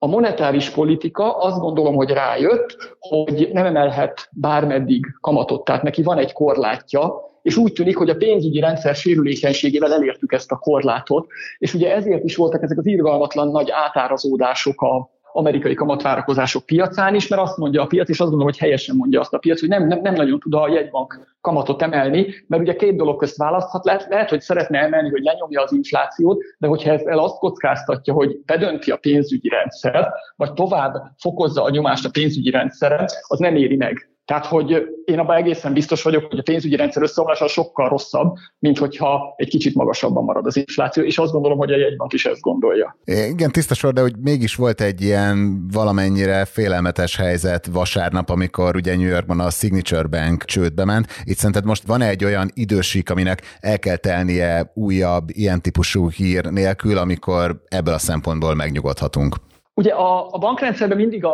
a 0.02 0.06
monetáris 0.06 0.70
politika 0.70 1.36
azt 1.36 1.58
gondolom, 1.58 1.94
hogy 1.94 2.10
rájött, 2.10 2.96
hogy 2.98 3.50
nem 3.52 3.66
emelhet 3.66 4.28
bármeddig 4.32 5.06
kamatot, 5.20 5.64
tehát 5.64 5.82
neki 5.82 6.02
van 6.02 6.18
egy 6.18 6.32
korlátja, 6.32 7.14
és 7.42 7.56
úgy 7.56 7.72
tűnik, 7.72 7.96
hogy 7.96 8.10
a 8.10 8.16
pénzügyi 8.16 8.60
rendszer 8.60 8.94
sérülékenységével 8.94 9.92
elértük 9.92 10.32
ezt 10.32 10.50
a 10.50 10.56
korlátot, 10.56 11.26
és 11.58 11.74
ugye 11.74 11.94
ezért 11.94 12.24
is 12.24 12.36
voltak 12.36 12.62
ezek 12.62 12.78
az 12.78 12.86
irgalmatlan 12.86 13.48
nagy 13.48 13.70
átárazódások 13.70 14.82
a, 14.82 15.10
amerikai 15.32 15.74
kamatvárakozások 15.74 16.66
piacán 16.66 17.14
is, 17.14 17.28
mert 17.28 17.42
azt 17.42 17.56
mondja 17.56 17.82
a 17.82 17.86
piac, 17.86 18.08
és 18.08 18.20
azt 18.20 18.30
gondolom, 18.30 18.52
hogy 18.52 18.58
helyesen 18.58 18.96
mondja 18.96 19.20
azt 19.20 19.34
a 19.34 19.38
piac, 19.38 19.60
hogy 19.60 19.68
nem, 19.68 19.86
nem, 19.86 20.00
nem 20.00 20.14
nagyon 20.14 20.38
tud 20.38 20.54
a 20.54 20.68
jegybank 20.68 21.36
kamatot 21.40 21.82
emelni, 21.82 22.26
mert 22.46 22.62
ugye 22.62 22.76
két 22.76 22.96
dolog 22.96 23.18
közt 23.18 23.36
választhat, 23.36 23.84
lehet, 23.84 24.06
lehet, 24.08 24.28
hogy 24.28 24.40
szeretne 24.40 24.78
emelni, 24.78 25.10
hogy 25.10 25.22
lenyomja 25.22 25.62
az 25.62 25.72
inflációt, 25.72 26.42
de 26.58 26.66
hogyha 26.66 26.90
ez 26.90 27.02
el 27.02 27.18
azt 27.18 27.38
kockáztatja, 27.38 28.14
hogy 28.14 28.38
bedönti 28.44 28.90
a 28.90 28.96
pénzügyi 28.96 29.48
rendszer, 29.48 30.12
vagy 30.36 30.52
tovább 30.52 30.94
fokozza 31.18 31.62
a 31.62 31.70
nyomást 31.70 32.06
a 32.06 32.10
pénzügyi 32.10 32.50
rendszeren, 32.50 33.06
az 33.26 33.38
nem 33.38 33.56
éri 33.56 33.76
meg. 33.76 34.08
Tehát, 34.30 34.46
hogy 34.46 34.86
én 35.04 35.18
abban 35.18 35.36
egészen 35.36 35.72
biztos 35.72 36.02
vagyok, 36.02 36.24
hogy 36.28 36.38
a 36.38 36.42
pénzügyi 36.42 36.76
rendszer 36.76 37.02
összeomlása 37.02 37.48
sokkal 37.48 37.88
rosszabb, 37.88 38.34
mint 38.58 38.78
hogyha 38.78 39.34
egy 39.36 39.48
kicsit 39.48 39.74
magasabban 39.74 40.24
marad 40.24 40.46
az 40.46 40.56
infláció, 40.56 41.02
és 41.02 41.18
azt 41.18 41.32
gondolom, 41.32 41.58
hogy 41.58 41.72
a 41.72 41.76
jegybank 41.76 42.12
is 42.12 42.24
ezt 42.26 42.40
gondolja. 42.40 42.96
Igen, 43.04 43.50
tiszta 43.50 43.74
sor, 43.74 43.92
de 43.92 44.00
hogy 44.00 44.14
mégis 44.22 44.54
volt 44.54 44.80
egy 44.80 45.00
ilyen 45.00 45.66
valamennyire 45.72 46.44
félelmetes 46.44 47.16
helyzet 47.16 47.66
vasárnap, 47.66 48.30
amikor 48.30 48.76
ugye 48.76 48.96
New 48.96 49.08
Yorkban 49.08 49.40
a 49.40 49.50
Signature 49.50 50.06
Bank 50.06 50.44
csődbe 50.44 50.84
ment. 50.84 51.06
Itt 51.24 51.36
szerinted 51.36 51.64
most 51.64 51.86
van 51.86 52.02
egy 52.02 52.24
olyan 52.24 52.50
idősík, 52.54 53.10
aminek 53.10 53.58
el 53.60 53.78
kell 53.78 53.96
telnie 53.96 54.72
újabb 54.74 55.24
ilyen 55.26 55.62
típusú 55.62 56.10
hír 56.10 56.44
nélkül, 56.44 56.98
amikor 56.98 57.62
ebből 57.68 57.94
a 57.94 57.98
szempontból 57.98 58.54
megnyugodhatunk? 58.54 59.36
Ugye 59.74 59.92
a, 59.92 60.26
a 60.30 60.38
bankrendszerben 60.38 60.96
mindig 60.96 61.24
a 61.24 61.32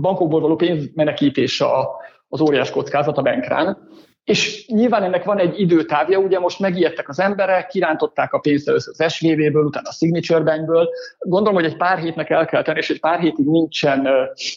bankokból 0.00 0.40
való 0.40 0.56
pénzmenekítés 0.56 1.60
a, 1.60 2.04
az 2.40 2.48
óriás 2.48 2.70
kockázat 2.70 3.18
a 3.18 3.22
bankrán. 3.22 3.88
És 4.24 4.66
nyilván 4.68 5.02
ennek 5.02 5.24
van 5.24 5.38
egy 5.38 5.60
időtávja, 5.60 6.18
ugye 6.18 6.38
most 6.38 6.60
megijedtek 6.60 7.08
az 7.08 7.20
emberek, 7.20 7.66
kirántották 7.66 8.32
a 8.32 8.38
pénzt 8.38 8.68
először 8.68 8.94
az 8.98 9.12
SVV-ből, 9.12 9.64
utána 9.64 9.88
a 9.88 9.92
Signature 9.92 10.40
Bankből. 10.40 10.88
Gondolom, 11.18 11.54
hogy 11.54 11.64
egy 11.64 11.76
pár 11.76 11.98
hétnek 11.98 12.30
el 12.30 12.46
kell 12.46 12.62
tenni, 12.62 12.78
és 12.78 12.90
egy 12.90 13.00
pár 13.00 13.20
hétig 13.20 13.46
nincsen 13.46 14.08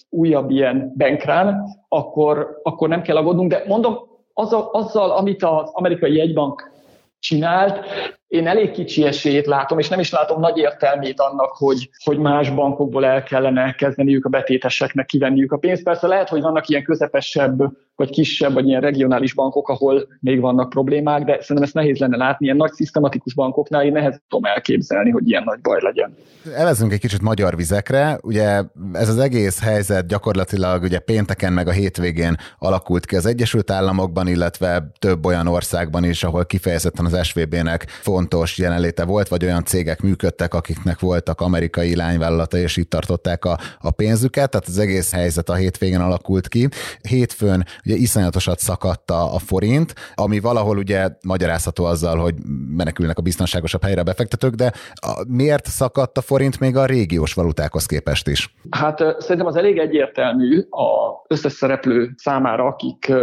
újabb 0.09 0.49
ilyen 0.49 0.93
bankrán, 0.97 1.63
akkor, 1.87 2.59
akkor 2.63 2.89
nem 2.89 3.01
kell 3.01 3.15
aggódnunk. 3.15 3.51
De 3.51 3.63
mondom, 3.67 3.97
azzal, 4.33 4.69
azzal, 4.71 5.11
amit 5.11 5.43
az 5.43 5.69
amerikai 5.71 6.15
jegybank 6.15 6.71
csinált, 7.19 7.85
én 8.29 8.47
elég 8.47 8.71
kicsi 8.71 9.03
esélyét 9.05 9.45
látom, 9.45 9.79
és 9.79 9.87
nem 9.87 9.99
is 9.99 10.11
látom 10.11 10.39
nagy 10.39 10.57
értelmét 10.57 11.19
annak, 11.19 11.51
hogy, 11.51 11.89
hogy 12.03 12.17
más 12.17 12.49
bankokból 12.49 13.05
el 13.05 13.23
kellene 13.23 13.73
kezdeniük 13.73 14.25
a 14.25 14.29
betéteseknek 14.29 15.05
kivenniük 15.05 15.51
a 15.51 15.57
pénzt. 15.57 15.83
Persze 15.83 16.07
lehet, 16.07 16.29
hogy 16.29 16.41
vannak 16.41 16.67
ilyen 16.67 16.83
közepesebb, 16.83 17.61
vagy 17.95 18.09
kisebb, 18.09 18.53
vagy 18.53 18.67
ilyen 18.67 18.81
regionális 18.81 19.33
bankok, 19.33 19.69
ahol 19.69 20.07
még 20.19 20.39
vannak 20.39 20.69
problémák, 20.69 21.23
de 21.23 21.31
szerintem 21.31 21.63
ezt 21.63 21.73
nehéz 21.73 21.97
lenne 21.97 22.17
látni. 22.17 22.45
Ilyen 22.45 22.57
nagy 22.57 22.71
szisztematikus 22.71 23.33
bankoknál 23.33 23.85
én 23.85 23.91
nehezen 23.91 24.21
tudom 24.29 24.45
elképzelni, 24.45 25.09
hogy 25.09 25.27
ilyen 25.29 25.43
nagy 25.43 25.59
baj 25.61 25.79
legyen. 25.81 26.15
Evezünk 26.55 26.91
egy 26.91 26.99
kicsit 26.99 27.21
magyar 27.21 27.55
vizekre. 27.55 28.19
Ugye 28.21 28.61
ez 28.93 29.09
az 29.09 29.17
egész 29.17 29.63
helyzet 29.63 30.07
gyakorlatilag 30.07 30.83
ugye 30.83 30.99
pénteken 30.99 31.53
meg 31.53 31.67
a 31.67 31.71
hétvégén 31.71 32.35
alakult 32.59 33.05
ki 33.05 33.15
az 33.15 33.25
Egyesült 33.25 33.71
Államokban, 33.71 34.27
illetve 34.27 34.91
több 34.99 35.25
olyan 35.25 35.47
országban 35.47 36.03
is, 36.03 36.23
ahol 36.23 36.45
kifejezetten 36.45 37.05
az 37.05 37.25
SVB-nek 37.27 37.85
fontos 38.19 38.57
jelenléte 38.57 39.05
volt, 39.05 39.27
vagy 39.27 39.45
olyan 39.45 39.63
cégek 39.63 40.01
működtek, 40.01 40.53
akiknek 40.53 40.99
voltak 40.99 41.41
amerikai 41.41 41.95
lányvállalata, 41.95 42.57
és 42.57 42.77
itt 42.77 42.89
tartották 42.89 43.45
a, 43.45 43.57
a 43.79 43.91
pénzüket, 43.91 44.49
tehát 44.49 44.67
az 44.67 44.77
egész 44.77 45.11
helyzet 45.13 45.49
a 45.49 45.53
hétvégén 45.53 45.99
alakult 45.99 46.47
ki. 46.47 46.67
Hétfőn 47.01 47.65
ugye 47.85 47.95
iszonyatosat 47.95 48.59
szakadt 48.59 49.11
a 49.11 49.39
forint, 49.45 49.93
ami 50.15 50.39
valahol 50.39 50.77
ugye 50.77 51.07
magyarázható 51.25 51.85
azzal, 51.85 52.17
hogy 52.17 52.35
menekülnek 52.75 53.17
a 53.17 53.21
biztonságosabb 53.21 53.83
helyre 53.83 54.01
a 54.01 54.03
befektetők, 54.03 54.53
de 54.53 54.71
a, 54.93 55.23
miért 55.27 55.65
szakadt 55.65 56.17
a 56.17 56.21
forint 56.21 56.59
még 56.59 56.75
a 56.75 56.85
régiós 56.85 57.33
valutákhoz 57.33 57.85
képest 57.85 58.27
is? 58.27 58.55
Hát 58.69 58.97
szerintem 59.19 59.45
az 59.45 59.55
elég 59.55 59.77
egyértelmű 59.77 60.59
a 60.59 60.87
összes 61.27 61.53
szereplő 61.53 62.13
számára, 62.17 62.65
akik 62.65 63.13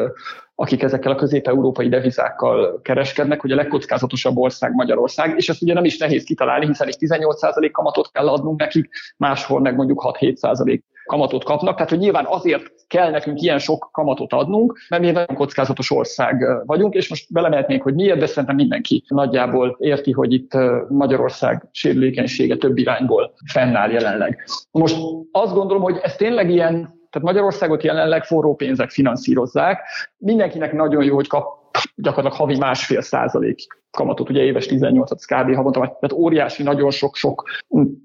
akik 0.59 0.83
ezekkel 0.83 1.13
a 1.13 1.15
közép-európai 1.15 1.89
devizákkal 1.89 2.81
kereskednek, 2.83 3.41
hogy 3.41 3.53
a 3.53 3.57
legkockázatosabb 3.57 4.37
ország 4.37 4.75
Magyarország, 4.75 5.35
és 5.37 5.49
ezt 5.49 5.63
ugye 5.63 5.75
nem 5.75 5.85
is 5.85 5.99
nehéz 5.99 6.25
kitalálni, 6.25 6.67
hiszen 6.67 6.87
egy 6.87 6.97
18% 7.01 7.69
kamatot 7.73 8.11
kell 8.13 8.29
adnunk 8.29 8.61
nekik, 8.61 8.89
máshol 9.17 9.61
meg 9.61 9.77
mondjuk 9.77 10.17
6-7% 10.21 10.81
kamatot 11.05 11.45
kapnak, 11.45 11.75
tehát 11.75 11.91
hogy 11.91 11.99
nyilván 11.99 12.25
azért 12.29 12.73
kell 12.87 13.11
nekünk 13.11 13.41
ilyen 13.41 13.59
sok 13.59 13.89
kamatot 13.93 14.33
adnunk, 14.33 14.79
mert 14.89 15.03
mi 15.03 15.11
nagyon 15.11 15.37
kockázatos 15.37 15.91
ország 15.91 16.45
vagyunk, 16.65 16.95
és 16.95 17.09
most 17.09 17.33
belemehetnénk, 17.33 17.83
hogy 17.83 17.95
miért, 17.95 18.19
de 18.19 18.27
szerintem 18.27 18.55
mindenki 18.55 19.05
nagyjából 19.09 19.77
érti, 19.79 20.13
hogy 20.13 20.33
itt 20.33 20.53
Magyarország 20.89 21.69
sérülékenysége 21.71 22.57
több 22.57 22.79
irányból 22.79 23.35
fennáll 23.53 23.91
jelenleg. 23.91 24.45
Most 24.71 24.97
azt 25.33 25.55
gondolom, 25.55 25.83
hogy 25.83 25.99
ez 26.03 26.17
tényleg 26.17 26.51
ilyen 26.51 26.96
tehát 27.11 27.29
Magyarországot 27.29 27.83
jelenleg 27.83 28.25
forró 28.25 28.55
pénzek 28.55 28.91
finanszírozzák. 28.91 29.81
Mindenkinek 30.17 30.73
nagyon 30.73 31.05
jó, 31.05 31.15
hogy 31.15 31.29
kap 31.29 31.65
gyakorlatilag 31.95 32.47
havi 32.47 32.59
másfél 32.59 33.01
százalék 33.01 33.67
kamatot, 33.91 34.31
ugye 34.31 34.43
éves 34.43 34.67
18-at 34.71 35.21
kb. 35.27 35.55
havonta, 35.55 35.81
tehát 35.81 36.13
óriási, 36.13 36.63
nagyon 36.63 36.91
sok-sok 36.91 37.45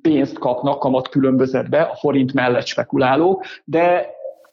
pénzt 0.02 0.38
kapnak 0.38 0.80
kamat 0.80 1.10
különbözetbe, 1.10 1.82
a 1.82 1.96
forint 1.96 2.34
mellett 2.34 2.66
spekuláló, 2.66 3.44
de 3.64 4.10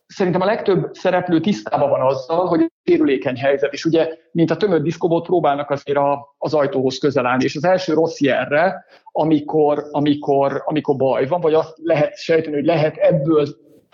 szerintem 0.07 0.41
a 0.41 0.45
legtöbb 0.45 0.95
szereplő 0.95 1.41
tisztában 1.41 1.91
van 1.91 2.01
azzal, 2.01 2.47
hogy 2.47 2.73
sérülékeny 2.85 3.37
helyzet, 3.37 3.73
és 3.73 3.85
ugye, 3.85 4.09
mint 4.33 4.51
a 4.51 4.57
tömött 4.57 4.83
diszkóból 4.83 5.23
próbálnak 5.23 5.71
azért 5.71 5.99
a, 5.99 6.35
az 6.39 6.55
ajtóhoz 6.55 6.99
közel 6.99 7.27
állni, 7.27 7.45
és 7.45 7.57
az 7.57 7.65
első 7.65 7.95
rossz 7.95 8.21
jelre, 8.21 8.85
amikor, 9.13 9.87
amikor, 9.91 10.63
amikor 10.65 10.97
baj 10.97 11.27
van, 11.27 11.41
vagy 11.41 11.55
azt 11.55 11.75
lehet 11.83 12.17
sejteni, 12.17 12.55
hogy 12.55 12.65
lehet 12.65 12.97
ebből 12.97 13.47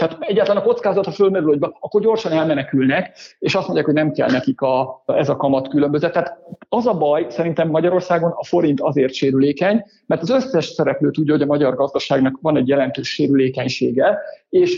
tehát 0.08 0.22
egyáltalán 0.22 0.62
a 0.62 0.66
kockázata 0.66 1.10
fölmerül, 1.10 1.48
hogy 1.48 1.72
akkor 1.80 2.00
gyorsan 2.00 2.32
elmenekülnek, 2.32 3.18
és 3.38 3.54
azt 3.54 3.64
mondják, 3.64 3.86
hogy 3.86 3.94
nem 3.94 4.12
kell 4.12 4.30
nekik 4.30 4.60
a, 4.60 5.02
ez 5.06 5.28
a 5.28 5.36
kamat 5.36 5.68
különbözet. 5.68 6.12
Tehát 6.12 6.38
az 6.68 6.86
a 6.86 6.94
baj, 6.94 7.26
szerintem 7.28 7.68
Magyarországon 7.68 8.30
a 8.36 8.44
forint 8.44 8.80
azért 8.80 9.12
sérülékeny, 9.12 9.84
mert 10.06 10.22
az 10.22 10.30
összes 10.30 10.66
szereplő 10.66 11.10
tudja, 11.10 11.32
hogy 11.32 11.42
a 11.42 11.46
magyar 11.46 11.74
gazdaságnak 11.74 12.38
van 12.40 12.56
egy 12.56 12.68
jelentős 12.68 13.08
sérülékenysége, 13.14 14.18
és 14.48 14.76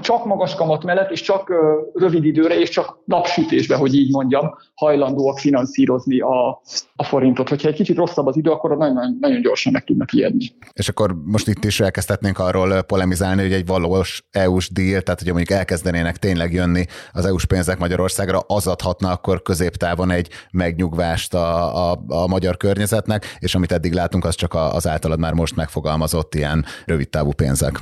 csak 0.00 0.24
magas 0.24 0.54
kamat 0.54 0.84
mellett, 0.84 1.10
és 1.10 1.20
csak 1.20 1.52
rövid 1.94 2.24
időre, 2.24 2.58
és 2.58 2.68
csak 2.68 2.98
napsütésbe, 3.04 3.76
hogy 3.76 3.94
így 3.94 4.10
mondjam, 4.10 4.54
hajlandóak 4.74 5.38
finanszírozni 5.38 6.20
a, 6.20 6.60
a 6.96 7.04
forintot. 7.04 7.48
Hogyha 7.48 7.68
egy 7.68 7.74
kicsit 7.74 7.96
rosszabb 7.96 8.26
az 8.26 8.36
idő, 8.36 8.50
akkor 8.50 8.76
nagyon, 8.76 9.16
nagyon 9.20 9.40
gyorsan 9.40 9.72
meg 9.72 9.84
tudnak 9.84 10.12
ijedni. 10.12 10.44
És 10.72 10.88
akkor 10.88 11.16
most 11.24 11.48
itt 11.48 11.64
is 11.64 11.80
elkezdhetnénk 11.80 12.38
arról 12.38 12.82
polemizálni, 12.82 13.42
hogy 13.42 13.52
egy 13.52 13.66
valós 13.66 14.24
EU-s 14.30 14.72
díl, 14.72 15.02
tehát 15.02 15.20
hogy 15.20 15.32
mondjuk 15.32 15.58
elkezdenének 15.58 16.16
tényleg 16.16 16.52
jönni 16.52 16.84
az 17.12 17.26
EU-s 17.26 17.46
pénzek 17.46 17.78
Magyarországra, 17.78 18.38
az 18.46 18.66
adhatna 18.66 19.10
akkor 19.10 19.42
középtávon 19.42 20.10
egy 20.10 20.28
megnyugvást 20.50 21.34
a, 21.34 21.90
a, 21.90 22.04
a 22.08 22.26
magyar 22.26 22.56
környezetnek, 22.56 23.36
és 23.38 23.54
amit 23.54 23.72
eddig 23.72 23.92
látunk, 23.92 24.24
az 24.24 24.34
csak 24.34 24.54
az 24.54 24.86
általad 24.86 25.18
már 25.18 25.32
most 25.32 25.56
megfogalmazott 25.56 26.34
ilyen 26.34 26.64
rövidtávú 26.84 27.32
pénzek. 27.32 27.80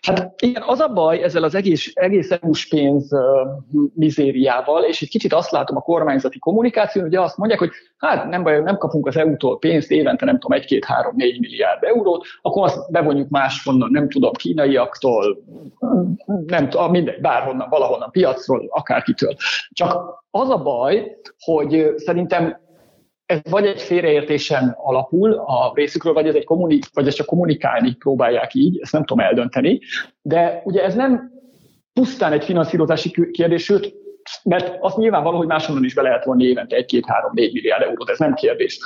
Hát 0.00 0.32
igen, 0.42 0.62
az 0.66 0.78
a 0.78 0.88
baj 0.88 1.22
ezzel 1.22 1.42
az 1.42 1.49
egész, 1.54 1.90
egész 1.94 2.30
EU-s 2.30 2.68
pénz 2.68 3.10
mizériával, 3.94 4.82
és 4.82 5.02
egy 5.02 5.08
kicsit 5.08 5.32
azt 5.32 5.50
látom 5.50 5.76
a 5.76 5.80
kormányzati 5.80 6.38
kommunikáción, 6.38 7.04
ugye 7.04 7.20
azt 7.20 7.36
mondják, 7.36 7.60
hogy 7.60 7.70
hát 7.96 8.28
nem 8.28 8.42
baj, 8.42 8.60
nem 8.60 8.76
kapunk 8.76 9.06
az 9.06 9.16
EU-tól 9.16 9.58
pénzt, 9.58 9.90
évente 9.90 10.24
nem 10.24 10.38
tudom, 10.38 10.58
1-2-3-4 10.60 11.40
milliárd 11.40 11.82
eurót, 11.82 12.26
akkor 12.42 12.64
azt 12.64 12.90
bevonjuk 12.90 13.28
máshonnan, 13.28 13.90
nem 13.90 14.08
tudom, 14.08 14.32
kínaiaktól, 14.32 15.42
nem 16.46 16.68
tudom, 16.68 16.90
mindegy, 16.90 17.20
bárhonnan, 17.20 17.68
valahonnan, 17.68 18.10
piacról, 18.10 18.66
akárkitől. 18.68 19.34
Csak 19.70 20.24
az 20.30 20.50
a 20.50 20.62
baj, 20.62 21.16
hogy 21.38 21.92
szerintem 21.96 22.68
ez 23.30 23.40
vagy 23.50 23.66
egy 23.66 23.80
félreértésen 23.80 24.76
alapul 24.76 25.32
a 25.32 25.72
részükről, 25.74 26.12
vagy 26.12 26.26
ez, 26.26 26.34
egy 26.34 26.44
kommunik, 26.44 26.84
vagy 26.92 27.06
ez 27.06 27.14
csak 27.14 27.26
kommunikálni 27.26 27.94
próbálják 27.94 28.54
így, 28.54 28.78
ezt 28.82 28.92
nem 28.92 29.04
tudom 29.04 29.24
eldönteni. 29.24 29.80
De 30.22 30.62
ugye 30.64 30.84
ez 30.84 30.94
nem 30.94 31.39
pusztán 31.92 32.32
egy 32.32 32.44
finanszírozási 32.44 33.30
kérdés, 33.30 33.64
sőt, 33.64 33.94
mert 34.44 34.76
azt 34.80 34.96
nyilvánvaló, 34.96 35.36
hogy 35.36 35.46
máshonnan 35.46 35.84
is 35.84 35.94
be 35.94 36.02
lehet 36.02 36.24
vonni 36.24 36.44
évente 36.44 36.76
1, 36.76 36.86
2, 36.86 37.02
3, 37.06 37.30
4 37.34 37.52
milliárd 37.52 37.82
eurót, 37.82 38.10
ez 38.10 38.18
nem 38.18 38.34
kérdés. 38.34 38.78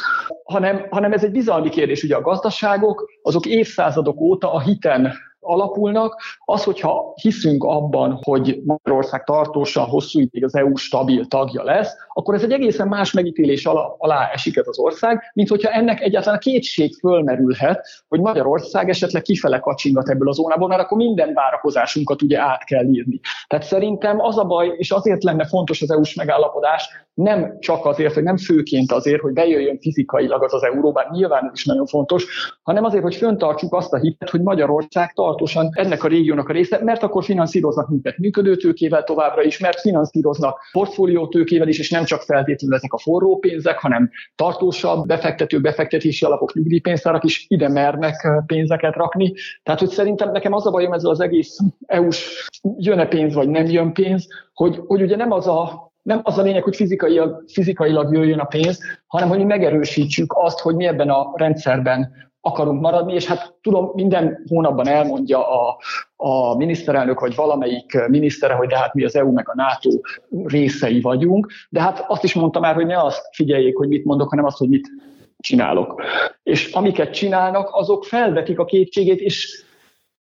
Hanem, 0.44 0.87
hanem 0.90 1.12
ez 1.12 1.25
egy 1.25 1.30
bizalmi 1.30 1.68
kérdés. 1.68 2.02
Ugye 2.02 2.16
a 2.16 2.20
gazdaságok, 2.20 3.11
azok 3.23 3.46
évszázadok 3.46 4.20
óta 4.20 4.52
a 4.52 4.61
hiten 4.61 5.12
alapulnak. 5.44 6.20
Az, 6.44 6.64
hogyha 6.64 7.12
hiszünk 7.20 7.64
abban, 7.64 8.18
hogy 8.22 8.60
Magyarország 8.64 9.24
tartósan 9.24 9.84
hosszú 9.84 10.20
ideig 10.20 10.44
az 10.44 10.54
EU 10.54 10.76
stabil 10.76 11.26
tagja 11.26 11.62
lesz, 11.62 11.96
akkor 12.12 12.34
ez 12.34 12.42
egy 12.42 12.52
egészen 12.52 12.88
más 12.88 13.12
megítélés 13.12 13.66
alá, 13.66 13.94
alá 13.98 14.30
esik 14.32 14.56
ez 14.56 14.68
az 14.68 14.78
ország, 14.78 15.30
mint 15.34 15.48
hogyha 15.48 15.70
ennek 15.70 16.00
egyáltalán 16.00 16.38
a 16.38 16.42
kétség 16.42 16.94
fölmerülhet, 16.94 17.86
hogy 18.08 18.20
Magyarország 18.20 18.88
esetleg 18.88 19.22
kifele 19.22 19.58
kacsingat 19.58 20.08
ebből 20.08 20.28
a 20.28 20.32
zónából, 20.32 20.68
mert 20.68 20.80
akkor 20.80 20.96
minden 20.96 21.32
várakozásunkat 21.34 22.22
ugye 22.22 22.40
át 22.40 22.64
kell 22.64 22.84
írni. 22.84 23.20
Tehát 23.46 23.64
szerintem 23.64 24.20
az 24.20 24.38
a 24.38 24.44
baj, 24.44 24.74
és 24.76 24.90
azért 24.90 25.22
lenne 25.22 25.46
fontos 25.46 25.82
az 25.82 25.90
EU-s 25.90 26.14
megállapodás, 26.14 26.88
nem 27.14 27.58
csak 27.58 27.86
azért, 27.86 28.14
hogy 28.14 28.22
nem 28.22 28.36
főként 28.36 28.92
azért, 28.92 29.20
hogy 29.20 29.32
bejöjjön 29.32 29.78
fizikailag 29.78 30.42
az 30.42 30.54
az 30.54 30.62
euró, 30.62 30.92
bár 30.92 31.10
nyilván 31.10 31.44
ez 31.44 31.50
is 31.54 31.64
nagyon 31.64 31.86
fontos, 31.86 32.26
hanem 32.62 32.84
azért, 32.84 33.02
hogy 33.02 33.14
föntartsuk 33.14 33.74
azt 33.74 33.92
a 33.92 33.98
hitet, 33.98 34.30
hogy 34.30 34.42
Magyarország 34.42 35.12
tartósan 35.34 35.70
ennek 35.72 36.04
a 36.04 36.08
régiónak 36.08 36.48
a 36.48 36.52
része, 36.52 36.80
mert 36.84 37.02
akkor 37.02 37.24
finanszíroznak 37.24 37.88
minket 37.88 38.18
működőtőkével 38.18 39.04
továbbra 39.04 39.42
is, 39.42 39.58
mert 39.58 39.80
finanszíroznak 39.80 40.60
portfóliótőkével 40.72 41.68
is, 41.68 41.78
és 41.78 41.90
nem 41.90 42.04
csak 42.04 42.22
feltétlenül 42.22 42.76
ezek 42.76 42.92
a 42.92 42.98
forró 42.98 43.38
pénzek, 43.38 43.78
hanem 43.78 44.10
tartósabb 44.34 45.06
befektető, 45.06 45.60
befektetési 45.60 46.24
alapok, 46.24 46.54
nyugdíjpénztárak 46.54 47.24
is 47.24 47.44
ide 47.48 47.68
mernek 47.68 48.28
pénzeket 48.46 48.94
rakni. 48.94 49.32
Tehát, 49.62 49.80
hogy 49.80 49.88
szerintem 49.88 50.30
nekem 50.30 50.52
az 50.52 50.66
a 50.66 50.70
bajom 50.70 50.92
ezzel 50.92 51.10
az 51.10 51.20
egész 51.20 51.58
EU-s 51.86 52.48
jön-e 52.76 53.06
pénz, 53.06 53.34
vagy 53.34 53.48
nem 53.48 53.66
jön 53.66 53.92
pénz, 53.92 54.26
hogy, 54.54 54.80
hogy 54.86 55.02
ugye 55.02 55.16
nem 55.16 55.32
az 55.32 55.46
a 55.46 55.92
nem 56.02 56.20
az 56.22 56.38
a 56.38 56.42
lényeg, 56.42 56.62
hogy 56.62 56.76
fizikailag, 56.76 57.44
fizikailag 57.46 58.14
jöjjön 58.14 58.38
a 58.38 58.44
pénz, 58.44 58.80
hanem 59.06 59.28
hogy 59.28 59.44
megerősítsük 59.44 60.32
azt, 60.36 60.58
hogy 60.58 60.74
mi 60.74 60.86
ebben 60.86 61.08
a 61.08 61.32
rendszerben 61.34 62.12
akarunk 62.46 62.80
maradni, 62.80 63.14
és 63.14 63.26
hát 63.26 63.54
tudom, 63.62 63.90
minden 63.94 64.44
hónapban 64.48 64.88
elmondja 64.88 65.48
a, 65.48 65.78
a 66.16 66.56
miniszterelnök, 66.56 67.20
vagy 67.20 67.34
valamelyik 67.34 67.98
minisztere, 68.08 68.54
hogy 68.54 68.68
de 68.68 68.78
hát 68.78 68.94
mi 68.94 69.04
az 69.04 69.16
EU 69.16 69.32
meg 69.32 69.48
a 69.48 69.54
NATO 69.54 69.90
részei 70.44 71.00
vagyunk, 71.00 71.52
de 71.68 71.80
hát 71.80 72.04
azt 72.08 72.24
is 72.24 72.34
mondta 72.34 72.60
már, 72.60 72.74
hogy 72.74 72.86
ne 72.86 73.02
azt 73.02 73.28
figyeljék, 73.32 73.76
hogy 73.76 73.88
mit 73.88 74.04
mondok, 74.04 74.28
hanem 74.28 74.44
azt, 74.44 74.58
hogy 74.58 74.68
mit 74.68 74.88
csinálok. 75.38 76.02
És 76.42 76.72
amiket 76.72 77.12
csinálnak, 77.12 77.68
azok 77.72 78.04
felvetik 78.04 78.58
a 78.58 78.64
kétségét, 78.64 79.20
és 79.20 79.64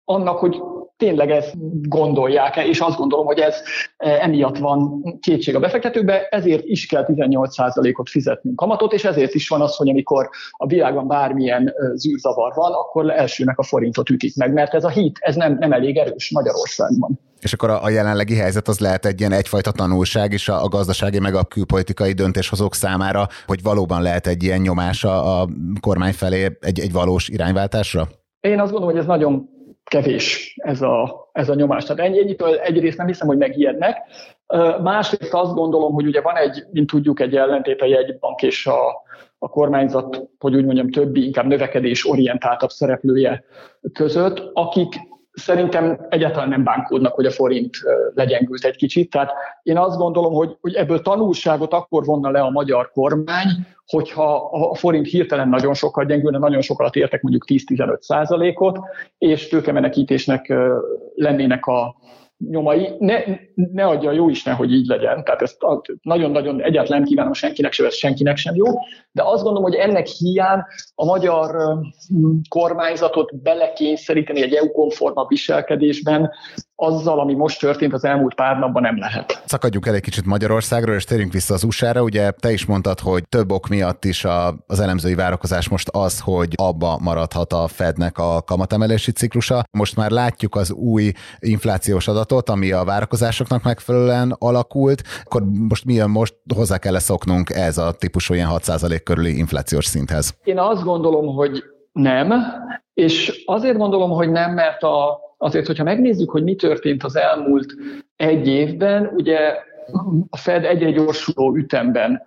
annak, 0.05 0.39
hogy 0.39 0.63
tényleg 1.03 1.31
ezt 1.31 1.55
gondolják-e, 1.89 2.67
és 2.67 2.81
azt 2.81 2.97
gondolom, 2.97 3.27
hogy 3.27 3.39
ez 3.39 3.57
e, 3.97 4.09
emiatt 4.21 4.59
van 4.59 5.03
kétség 5.21 5.55
a 5.55 5.61
befektetőkbe, 5.61 6.29
ezért 6.31 6.65
is 6.65 6.87
kell 6.87 7.05
18%-ot 7.09 8.09
fizetnünk 8.09 8.57
kamatot, 8.57 8.93
és 8.93 9.05
ezért 9.05 9.35
is 9.35 9.49
van 9.49 9.61
az, 9.61 9.77
hogy 9.77 9.89
amikor 9.89 10.29
a 10.51 10.67
világban 10.67 11.07
bármilyen 11.07 11.67
e, 11.69 11.73
zűrzavar 11.95 12.53
van, 12.55 12.73
akkor 12.73 13.11
elsőnek 13.11 13.59
a 13.59 13.63
forintot 13.63 14.11
ütik 14.11 14.37
meg, 14.37 14.53
mert 14.53 14.75
ez 14.75 14.85
a 14.85 14.89
hit, 14.89 15.19
ez 15.21 15.35
nem, 15.35 15.57
nem 15.59 15.73
elég 15.73 15.97
erős 15.97 16.31
Magyarországban. 16.31 17.19
És 17.41 17.53
akkor 17.53 17.71
a, 17.71 17.83
a 17.85 17.89
jelenlegi 17.89 18.37
helyzet 18.37 18.69
az 18.69 18.79
lehet 18.79 19.07
egy 19.07 19.21
ilyen 19.21 19.33
egyfajta 19.33 19.73
tanulság 19.73 20.33
is 20.33 20.49
a, 20.49 20.63
a 20.63 20.69
gazdasági 20.69 21.19
meg 21.19 21.35
a 21.35 21.45
külpolitikai 21.45 22.13
döntéshozók 22.13 22.75
számára, 22.75 23.27
hogy 23.47 23.63
valóban 23.63 24.03
lehet 24.03 24.27
egy 24.27 24.43
ilyen 24.43 24.61
nyomás 24.61 25.05
a, 25.05 25.41
a 25.41 25.49
kormány 25.81 26.13
felé 26.13 26.59
egy, 26.61 26.81
egy 26.81 26.93
valós 26.93 27.29
irányváltásra? 27.29 28.09
Én 28.41 28.61
azt 28.61 28.71
gondolom, 28.71 28.95
hogy 28.95 28.99
ez 29.01 29.07
nagyon 29.07 29.49
kevés 29.93 30.55
ez 30.57 30.83
a, 30.83 31.29
ez 31.33 31.49
a 31.49 31.55
nyomás. 31.55 31.85
Tehát 31.85 32.03
ennyi, 32.03 32.21
ennyitől 32.21 32.59
egyrészt 32.59 32.97
nem 32.99 33.07
hiszem, 33.07 33.27
hogy 33.27 33.37
megijednek. 33.37 33.97
Másrészt 34.83 35.35
azt 35.35 35.55
gondolom, 35.55 35.93
hogy 35.93 36.07
ugye 36.07 36.21
van 36.21 36.37
egy, 36.37 36.65
mint 36.71 36.91
tudjuk, 36.91 37.21
egy 37.21 37.37
ellentét 37.37 37.81
a 37.81 37.85
jegybank 37.85 38.43
és 38.43 38.67
a, 38.67 39.03
a 39.39 39.49
kormányzat, 39.49 40.29
hogy 40.39 40.55
úgy 40.55 40.65
mondjam, 40.65 40.91
többi, 40.91 41.25
inkább 41.25 41.47
növekedés 41.47 42.09
orientáltabb 42.09 42.71
szereplője 42.71 43.45
között, 43.93 44.51
akik 44.53 44.95
szerintem 45.33 46.07
egyáltalán 46.09 46.49
nem 46.49 46.65
bánkódnak, 46.65 47.15
hogy 47.15 47.27
a 47.27 47.31
forint 47.31 47.77
legyengült 48.15 48.65
egy 48.65 48.77
kicsit. 48.77 49.11
Tehát 49.11 49.33
én 49.63 49.79
azt 49.79 49.99
gondolom, 49.99 50.33
hogy, 50.33 50.57
hogy 50.61 50.75
ebből 50.75 51.01
tanulságot 51.01 51.73
akkor 51.73 52.05
vonna 52.05 52.31
le 52.31 52.41
a 52.41 52.51
magyar 52.51 52.91
kormány, 52.91 53.49
hogyha 53.87 54.35
a 54.51 54.75
forint 54.75 55.07
hirtelen 55.07 55.49
nagyon 55.49 55.75
sokat 55.75 56.07
gyengülne, 56.07 56.39
nagyon 56.39 56.61
sokat 56.61 56.97
értek 56.97 57.23
mondjuk 57.23 57.45
10-15 57.49 58.01
százalékot, 58.01 58.79
és 59.19 59.49
tőkemenekítésnek 59.49 60.53
lennének 61.15 61.67
a, 61.67 61.97
nyomai, 62.51 62.89
ne, 62.99 63.19
ne 63.55 63.85
adja 63.85 64.11
a 64.11 64.13
jó 64.13 64.29
Isten, 64.29 64.55
hogy 64.55 64.73
így 64.73 64.87
legyen. 64.87 65.25
Tehát 65.25 65.43
ezt 65.43 65.57
nagyon-nagyon 66.03 66.63
egyáltalán 66.63 67.01
nem 67.01 67.09
kívánom 67.09 67.33
senkinek, 67.33 67.73
se 67.73 67.91
senkinek 67.91 68.37
sem 68.37 68.55
jó, 68.55 68.67
de 69.13 69.23
azt 69.23 69.43
gondolom, 69.43 69.63
hogy 69.63 69.75
ennek 69.75 70.07
hiány 70.07 70.61
a 70.95 71.05
magyar 71.05 71.79
kormányzatot 72.49 73.43
belekényszeríteni 73.43 74.43
egy 74.43 74.55
EU-konforma 74.55 75.27
viselkedésben, 75.27 76.31
azzal, 76.83 77.21
ami 77.21 77.35
most 77.35 77.61
történt 77.61 77.93
az 77.93 78.05
elmúlt 78.05 78.35
pár 78.35 78.59
napban 78.59 78.83
nem 78.83 78.99
lehet. 78.99 79.43
Szakadjuk 79.47 79.87
el 79.87 79.95
egy 79.95 80.01
kicsit 80.01 80.27
Magyarországról, 80.27 80.95
és 80.95 81.05
térjünk 81.05 81.33
vissza 81.33 81.55
az 81.55 81.65
USA-ra. 81.65 82.03
Ugye 82.03 82.31
te 82.31 82.53
is 82.53 82.67
mondtad, 82.67 83.01
hogy 83.01 83.29
több 83.29 83.53
ok 83.53 83.69
miatt 83.69 84.05
is 84.05 84.25
a, 84.25 84.55
az 84.67 84.81
elemzői 84.81 85.15
várakozás 85.15 85.69
most 85.69 85.89
az, 85.89 86.21
hogy 86.21 86.49
abba 86.55 86.99
maradhat 87.03 87.53
a 87.53 87.67
Fednek 87.69 88.19
a 88.19 88.43
kamatemelési 88.43 89.13
ciklusa. 89.13 89.63
Most 89.79 89.97
már 89.97 90.11
látjuk 90.11 90.55
az 90.55 90.73
új 90.73 91.13
inflációs 91.39 92.09
adatot, 92.09 92.49
ami 92.49 92.73
a 92.73 92.85
várakozásoknak 92.85 93.63
megfelelően 93.63 94.37
alakult. 94.39 95.03
Akkor 95.25 95.43
most 95.69 95.85
mi 95.85 95.95
jön 95.95 96.11
most? 96.11 96.35
Hozzá 96.55 96.79
kell 96.79 96.99
szoknunk 96.99 97.51
ez 97.51 97.79
a 97.79 97.93
típusú 97.93 98.35
ilyen 98.35 98.49
6% 98.53 99.01
körüli 99.05 99.39
inflációs 99.39 99.85
szinthez? 99.85 100.35
Én 100.45 100.59
azt 100.59 100.83
gondolom, 100.83 101.35
hogy 101.35 101.63
nem, 101.93 102.33
és 102.95 103.43
azért 103.47 103.77
gondolom, 103.77 104.11
hogy 104.11 104.31
nem, 104.31 104.53
mert 104.53 104.83
a 104.83 105.22
Azért, 105.43 105.67
hogyha 105.67 105.85
megnézzük, 105.85 106.31
hogy 106.31 106.43
mi 106.43 106.55
történt 106.55 107.03
az 107.03 107.17
elmúlt 107.17 107.75
egy 108.17 108.49
évben, 108.49 109.11
ugye 109.15 109.57
a 110.31 110.37
Fed 110.37 110.65
egyre 110.65 110.91
gyorsuló 110.91 111.57
ütemben 111.57 112.23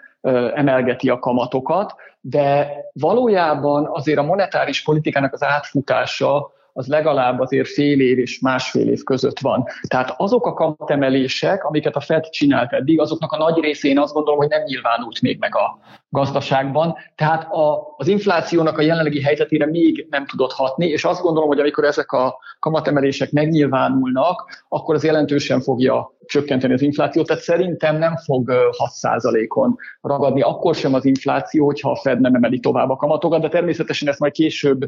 emelgeti 0.54 1.10
a 1.10 1.19
kamatokat, 1.19 1.95
de 2.21 2.71
valójában 2.93 3.88
azért 3.91 4.17
a 4.17 4.23
monetáris 4.23 4.84
politikának 4.84 5.34
az 5.34 5.43
átfutása 5.43 6.51
az 6.77 6.88
legalább 6.88 7.39
azért 7.39 7.67
fél 7.67 7.99
év 7.99 8.19
és 8.19 8.39
másfél 8.39 8.89
év 8.89 9.03
között 9.03 9.39
van. 9.39 9.63
Tehát 9.88 10.13
azok 10.17 10.45
a 10.45 10.53
kamatemelések, 10.53 11.63
amiket 11.63 11.95
a 11.95 11.99
Fed 11.99 12.29
csinált 12.29 12.73
eddig, 12.73 12.99
azoknak 12.99 13.31
a 13.31 13.38
nagy 13.38 13.59
részén 13.59 13.99
azt 13.99 14.13
gondolom, 14.13 14.39
hogy 14.39 14.49
nem 14.49 14.63
nyilvánult 14.63 15.21
még 15.21 15.39
meg 15.39 15.55
a 15.55 15.79
gazdaságban. 16.09 16.95
Tehát 17.15 17.51
a, 17.51 17.93
az 17.97 18.07
inflációnak 18.07 18.77
a 18.77 18.81
jelenlegi 18.81 19.21
helyzetére 19.21 19.65
még 19.65 20.07
nem 20.09 20.25
tudott 20.25 20.51
hatni, 20.51 20.85
és 20.85 21.03
azt 21.03 21.21
gondolom, 21.21 21.47
hogy 21.49 21.59
amikor 21.59 21.83
ezek 21.83 22.11
a 22.11 22.38
kamatemelések 22.59 23.31
megnyilvánulnak, 23.31 24.63
akkor 24.69 24.95
az 24.95 25.03
jelentősen 25.03 25.61
fogja 25.61 26.13
csökkenteni 26.25 26.73
az 26.73 26.81
inflációt, 26.81 27.27
tehát 27.27 27.41
szerintem 27.41 27.97
nem 27.97 28.15
fog 28.17 28.51
6%-on 29.01 29.75
ragadni, 30.01 30.41
akkor 30.41 30.75
sem 30.75 30.93
az 30.93 31.05
infláció, 31.05 31.65
hogyha 31.65 31.91
a 31.91 31.95
Fed 31.95 32.19
nem 32.19 32.35
emeli 32.35 32.59
tovább 32.59 32.89
a 32.89 32.95
kamatokat, 32.95 33.41
de 33.41 33.47
természetesen 33.49 34.07
ezt 34.07 34.19
majd 34.19 34.33
később 34.33 34.85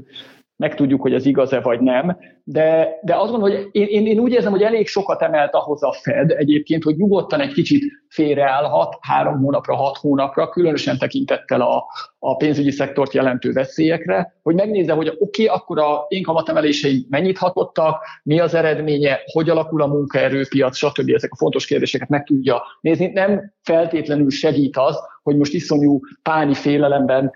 megtudjuk, 0.57 1.01
hogy 1.01 1.13
ez 1.13 1.25
igaz-e 1.25 1.61
vagy 1.61 1.79
nem, 1.79 2.17
de, 2.43 2.99
de 3.01 3.15
azt 3.15 3.31
gondolom, 3.31 3.55
hogy 3.55 3.67
én, 3.71 3.87
én, 3.87 4.05
én 4.05 4.19
úgy 4.19 4.31
érzem, 4.31 4.51
hogy 4.51 4.61
elég 4.61 4.87
sokat 4.87 5.21
emelt 5.21 5.53
ahhoz 5.53 5.83
a 5.83 5.91
Fed 5.91 6.31
egyébként, 6.31 6.83
hogy 6.83 6.95
nyugodtan 6.95 7.39
egy 7.39 7.53
kicsit 7.53 7.83
félreállhat 8.09 8.97
három 9.01 9.39
hónapra, 9.39 9.75
hat 9.75 9.97
hónapra, 9.97 10.49
különösen 10.49 10.97
tekintettel 10.97 11.61
a, 11.61 11.83
a 12.19 12.35
pénzügyi 12.35 12.71
szektort 12.71 13.13
jelentő 13.13 13.51
veszélyekre, 13.51 14.39
hogy 14.43 14.55
megnézze, 14.55 14.93
hogy 14.93 15.07
oké, 15.07 15.43
okay, 15.43 15.57
akkor 15.57 15.79
a 15.79 16.05
én 16.07 16.23
kamatemelései 16.23 17.05
mennyit 17.09 17.37
hatottak, 17.37 18.03
mi 18.23 18.39
az 18.39 18.53
eredménye, 18.53 19.19
hogy 19.31 19.49
alakul 19.49 19.81
a 19.81 19.87
munkaerőpiac, 19.87 20.77
stb. 20.77 21.09
Ezek 21.09 21.31
a 21.31 21.37
fontos 21.37 21.65
kérdéseket 21.65 22.09
meg 22.09 22.23
tudja 22.23 22.61
nézni. 22.81 23.07
Nem 23.07 23.53
feltétlenül 23.61 24.29
segít 24.29 24.77
az, 24.77 24.99
hogy 25.27 25.37
most 25.37 25.53
iszonyú 25.53 25.99
páni 26.21 26.53
félelemben 26.53 27.31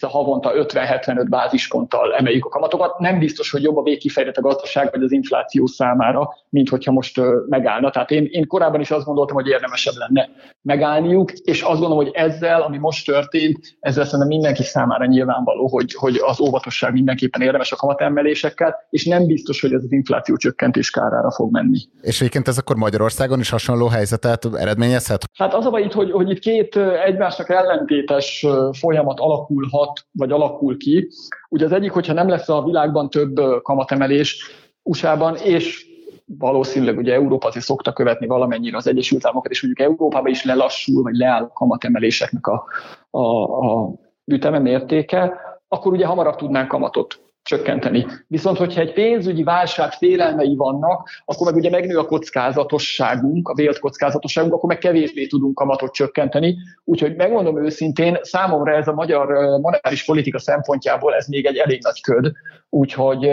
a 0.00 0.06
havonta 0.06 0.52
50-75 0.54 1.26
bázisponttal 1.28 2.14
emeljük 2.14 2.44
a 2.44 2.48
kamatokat. 2.48 2.98
Nem 2.98 3.18
biztos, 3.18 3.50
hogy 3.50 3.62
jobb 3.62 3.76
a 3.76 3.82
végkifejlett 3.82 4.36
a 4.36 4.40
gazdaság 4.40 4.90
vagy 4.90 5.02
az 5.02 5.12
infláció 5.12 5.66
számára, 5.66 6.28
mint 6.48 6.68
hogyha 6.68 6.92
most 6.92 7.20
megállna. 7.48 7.90
Tehát 7.90 8.10
én, 8.10 8.28
én 8.30 8.46
korábban 8.46 8.80
is 8.80 8.90
azt 8.90 9.04
gondoltam, 9.04 9.36
hogy 9.36 9.46
érdemesebb 9.46 9.94
lenne 9.96 10.28
megállniuk, 10.66 11.32
és 11.32 11.62
azt 11.62 11.80
gondolom, 11.80 12.04
hogy 12.04 12.10
ezzel, 12.14 12.62
ami 12.62 12.78
most 12.78 13.06
történt, 13.06 13.76
ezzel 13.80 14.04
szerintem 14.04 14.28
mindenki 14.28 14.62
számára 14.62 15.04
nyilvánvaló, 15.04 15.66
hogy, 15.66 15.94
hogy 15.94 16.20
az 16.26 16.40
óvatosság 16.40 16.92
mindenképpen 16.92 17.40
érdemes 17.40 17.72
a 17.72 17.76
kamatemelésekkel, 17.76 18.74
és 18.90 19.04
nem 19.04 19.26
biztos, 19.26 19.60
hogy 19.60 19.72
ez 19.72 19.82
az 19.82 19.92
infláció 19.92 20.36
csökkentés 20.36 20.90
kárára 20.90 21.30
fog 21.30 21.52
menni. 21.52 21.78
És 22.00 22.20
egyébként 22.20 22.48
ez 22.48 22.58
akkor 22.58 22.76
Magyarországon 22.76 23.40
is 23.40 23.50
hasonló 23.50 23.86
helyzetet 23.86 24.48
eredményezhet? 24.54 25.24
Hát 25.34 25.54
az 25.54 25.66
a 25.66 25.70
baj 25.70 25.82
itt, 25.82 25.92
hogy, 25.92 26.10
hogy 26.10 26.30
itt 26.30 26.38
két 26.38 26.76
egymásnak 27.04 27.48
ellentétes 27.48 28.46
folyamat 28.78 29.20
alakulhat, 29.20 30.06
vagy 30.12 30.30
alakul 30.30 30.76
ki. 30.76 31.08
Ugye 31.48 31.64
az 31.64 31.72
egyik, 31.72 31.90
hogyha 31.90 32.12
nem 32.12 32.28
lesz 32.28 32.48
a 32.48 32.64
világban 32.64 33.10
több 33.10 33.34
kamatemelés 33.62 34.50
USA-ban, 34.82 35.36
és 35.36 35.85
valószínűleg 36.26 36.96
ugye 36.96 37.14
Európa 37.14 37.46
azért 37.46 37.64
szokta 37.64 37.92
követni 37.92 38.26
valamennyire 38.26 38.76
az 38.76 38.86
Egyesült 38.86 39.24
Államokat, 39.26 39.50
és 39.50 39.62
mondjuk 39.62 39.88
Európában 39.88 40.30
is 40.30 40.44
lelassul, 40.44 41.02
vagy 41.02 41.16
leáll 41.16 41.42
a 41.42 41.52
kamatemeléseknek 41.52 42.46
a, 42.46 42.64
a, 43.10 43.20
a 43.20 43.92
üteme 44.24 44.58
mértéke, 44.58 45.40
akkor 45.68 45.92
ugye 45.92 46.06
hamarabb 46.06 46.36
tudnánk 46.36 46.68
kamatot 46.68 47.20
csökkenteni. 47.46 48.06
Viszont, 48.26 48.56
hogyha 48.56 48.80
egy 48.80 48.92
pénzügyi 48.92 49.42
válság 49.42 49.92
félelmei 49.92 50.56
vannak, 50.56 51.08
akkor 51.24 51.46
meg 51.46 51.56
ugye 51.56 51.70
megnő 51.70 51.98
a 51.98 52.06
kockázatosságunk, 52.06 53.48
a 53.48 53.54
vélt 53.54 53.78
kockázatosságunk, 53.78 54.54
akkor 54.54 54.68
meg 54.68 54.78
kevésbé 54.78 55.26
tudunk 55.26 55.54
kamatot 55.54 55.92
csökkenteni. 55.92 56.56
Úgyhogy 56.84 57.16
megmondom 57.16 57.64
őszintén, 57.64 58.18
számomra 58.22 58.72
ez 58.72 58.88
a 58.88 58.94
magyar 58.94 59.26
monetáris 59.60 60.04
politika 60.04 60.38
szempontjából 60.38 61.14
ez 61.14 61.26
még 61.26 61.46
egy 61.46 61.56
elég 61.56 61.82
nagy 61.82 62.00
köd. 62.00 62.32
Úgyhogy 62.68 63.30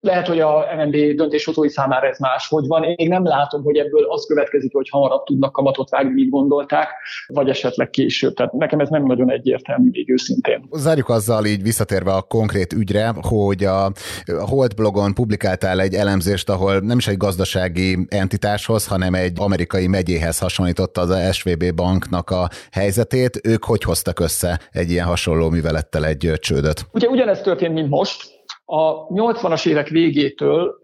lehet, 0.00 0.26
hogy 0.26 0.40
a 0.40 0.66
MNB 0.76 0.96
döntéshozói 0.96 1.68
számára 1.68 2.06
ez 2.06 2.18
máshogy 2.18 2.66
van. 2.66 2.82
Én 2.82 3.08
nem 3.08 3.24
látom, 3.24 3.62
hogy 3.62 3.76
ebből 3.76 4.04
az 4.04 4.26
következik, 4.26 4.74
hogy 4.74 4.88
hamarabb 4.88 5.24
tudnak 5.24 5.52
kamatot 5.52 5.90
vágni, 5.90 6.12
mint 6.12 6.30
gondolták, 6.30 6.88
vagy 7.26 7.48
esetleg 7.48 7.90
később. 7.90 8.34
Tehát 8.34 8.52
nekem 8.52 8.78
ez 8.78 8.88
nem 8.88 9.04
nagyon 9.04 9.30
egyértelmű 9.30 9.88
még 9.92 10.10
őszintén. 10.10 10.68
Zárjuk 10.72 11.08
azzal 11.08 11.44
így 11.44 11.62
visszatérve 11.62 12.12
a 12.12 12.22
konkrét 12.22 12.72
ügyre, 12.72 13.14
hogy 13.20 13.64
a 13.64 13.92
Holt 14.38 14.76
blogon 14.76 15.14
publikáltál 15.14 15.80
egy 15.80 15.94
elemzést, 15.94 16.48
ahol 16.48 16.78
nem 16.78 16.98
is 16.98 17.06
egy 17.06 17.16
gazdasági 17.16 18.06
entitáshoz, 18.08 18.86
hanem 18.86 19.14
egy 19.14 19.32
amerikai 19.40 19.86
megyéhez 19.86 20.38
hasonlította 20.38 21.00
az 21.00 21.34
SVB 21.34 21.74
banknak 21.74 22.30
a 22.30 22.48
helyzetét. 22.70 23.40
Ők 23.44 23.64
hogy 23.64 23.82
hoztak 23.82 24.20
össze 24.20 24.60
egy 24.70 24.90
ilyen 24.90 25.06
hasonló 25.06 25.48
művelettel 25.48 26.06
egy 26.06 26.32
csődöt? 26.38 26.86
Ugye 26.92 27.08
ugyanezt 27.08 27.42
történt, 27.42 27.74
mint 27.74 27.88
most 27.88 28.36
a 28.70 29.06
80-as 29.06 29.66
évek 29.66 29.88
végétől 29.88 30.78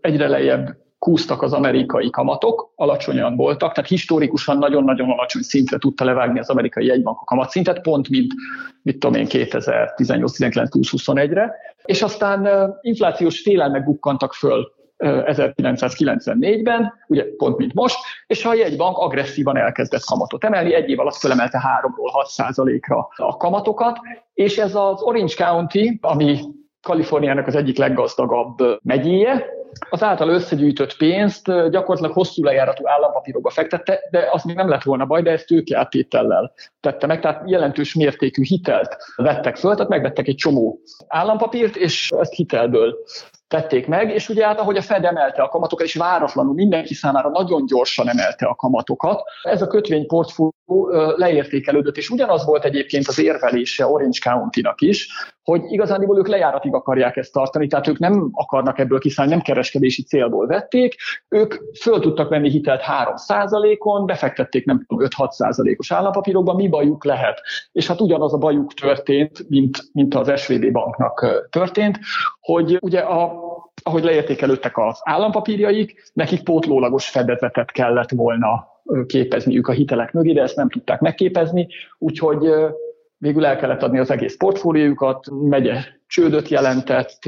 egyre 0.00 0.28
lejjebb 0.28 0.76
kúztak 0.98 1.42
az 1.42 1.52
amerikai 1.52 2.10
kamatok, 2.10 2.72
alacsonyan 2.74 3.36
voltak, 3.36 3.72
tehát 3.72 3.90
historikusan 3.90 4.58
nagyon-nagyon 4.58 5.10
alacsony 5.10 5.42
szintre 5.42 5.78
tudta 5.78 6.04
levágni 6.04 6.38
az 6.38 6.50
amerikai 6.50 6.86
jegybank 6.86 7.20
a 7.20 7.24
kamatszintet, 7.24 7.80
pont 7.80 8.08
mint, 8.08 8.32
mit 8.82 8.98
tudom 8.98 9.20
én, 9.20 9.26
2018, 9.26 10.32
19, 10.32 10.72
20, 10.74 10.90
21-re, 10.92 11.54
és 11.84 12.02
aztán 12.02 12.72
inflációs 12.80 13.40
félelmek 13.40 13.84
bukkantak 13.84 14.32
föl 14.32 14.72
1994-ben, 14.98 16.92
ugye 17.06 17.24
pont 17.36 17.56
mint 17.56 17.74
most, 17.74 17.96
és 18.26 18.44
a 18.44 18.54
jegybank 18.54 18.96
agresszívan 18.96 19.56
elkezdett 19.56 20.04
kamatot 20.04 20.44
emelni, 20.44 20.74
egy 20.74 20.90
év 20.90 21.00
alatt 21.00 21.16
fölemelte 21.16 21.80
3-ról 21.82 22.26
6%-ra 22.36 23.08
a 23.16 23.36
kamatokat, 23.36 23.98
és 24.34 24.58
ez 24.58 24.74
az 24.74 25.02
Orange 25.02 25.34
County, 25.36 25.98
ami 26.00 26.38
Kaliforniának 26.84 27.46
az 27.46 27.54
egyik 27.54 27.78
leggazdagabb 27.78 28.58
megyéje, 28.82 29.46
az 29.90 30.02
által 30.02 30.28
összegyűjtött 30.28 30.96
pénzt 30.96 31.44
gyakorlatilag 31.46 32.12
hosszú 32.12 32.44
lejáratú 32.44 32.88
állampapírokba 32.88 33.50
fektette, 33.50 34.00
de 34.10 34.28
az 34.32 34.42
még 34.42 34.56
nem 34.56 34.68
lett 34.68 34.82
volna 34.82 35.06
baj, 35.06 35.22
de 35.22 35.30
ezt 35.30 35.46
tőkeáttétellel 35.46 36.52
tette 36.80 37.06
meg, 37.06 37.20
tehát 37.20 37.50
jelentős 37.50 37.94
mértékű 37.94 38.42
hitelt 38.44 38.96
vettek 39.16 39.56
föl, 39.56 39.74
tehát 39.74 39.88
megvettek 39.90 40.28
egy 40.28 40.36
csomó 40.36 40.78
állampapírt, 41.08 41.76
és 41.76 42.10
ezt 42.18 42.34
hitelből 42.34 42.96
tették 43.54 43.86
meg, 43.86 44.10
és 44.10 44.28
ugye 44.28 44.46
hát 44.46 44.60
ahogy 44.60 44.76
a 44.76 44.82
Fed 44.82 45.04
emelte 45.04 45.42
a 45.42 45.48
kamatokat, 45.48 45.86
és 45.86 45.94
váratlanul 45.94 46.54
mindenki 46.54 46.94
számára 46.94 47.28
nagyon 47.28 47.66
gyorsan 47.66 48.08
emelte 48.08 48.46
a 48.46 48.54
kamatokat, 48.54 49.22
ez 49.42 49.62
a 49.62 49.66
kötvényportfólió 49.66 50.52
leértékelődött, 51.16 51.96
és 51.96 52.10
ugyanaz 52.10 52.44
volt 52.44 52.64
egyébként 52.64 53.08
az 53.08 53.18
érvelése 53.18 53.86
Orange 53.86 54.18
County-nak 54.22 54.80
is, 54.80 55.08
hogy 55.44 55.62
igazándiból 55.66 56.18
ők 56.18 56.28
lejáratig 56.28 56.74
akarják 56.74 57.16
ezt 57.16 57.32
tartani, 57.32 57.66
tehát 57.66 57.88
ők 57.88 57.98
nem 57.98 58.28
akarnak 58.32 58.78
ebből 58.78 58.98
kiszállni, 58.98 59.32
nem 59.32 59.42
kereskedési 59.42 60.02
célból 60.02 60.46
vették, 60.46 60.94
ők 61.28 61.54
föl 61.80 62.00
tudtak 62.00 62.28
venni 62.28 62.50
hitelt 62.50 62.82
3%-on, 63.02 64.06
befektették 64.06 64.64
nem 64.64 64.84
tudom 64.86 65.08
5-6%-os 65.16 65.92
állampapírokba, 65.92 66.54
mi 66.54 66.68
bajuk 66.68 67.04
lehet. 67.04 67.40
És 67.72 67.86
hát 67.86 68.00
ugyanaz 68.00 68.34
a 68.34 68.38
bajuk 68.38 68.74
történt, 68.74 69.48
mint, 69.48 69.78
mint 69.92 70.14
az 70.14 70.40
SVB 70.40 70.72
banknak 70.72 71.46
történt, 71.50 71.98
hogy 72.44 72.78
ugye 72.80 73.00
a, 73.00 73.42
ahogy 73.82 74.04
leértékelődtek 74.04 74.78
az 74.78 75.00
állampapírjaik, 75.02 76.10
nekik 76.12 76.42
pótlólagos 76.42 77.08
fedezetet 77.08 77.70
kellett 77.70 78.10
volna 78.10 78.66
képezniük 79.06 79.68
a 79.68 79.72
hitelek 79.72 80.12
mögé, 80.12 80.32
de 80.32 80.42
ezt 80.42 80.56
nem 80.56 80.70
tudták 80.70 81.00
megképezni, 81.00 81.68
úgyhogy 81.98 82.50
végül 83.16 83.46
el 83.46 83.56
kellett 83.56 83.82
adni 83.82 83.98
az 83.98 84.10
egész 84.10 84.36
portfóliójukat, 84.36 85.26
megye 85.30 85.84
csődöt 86.06 86.48
jelentett, 86.48 87.18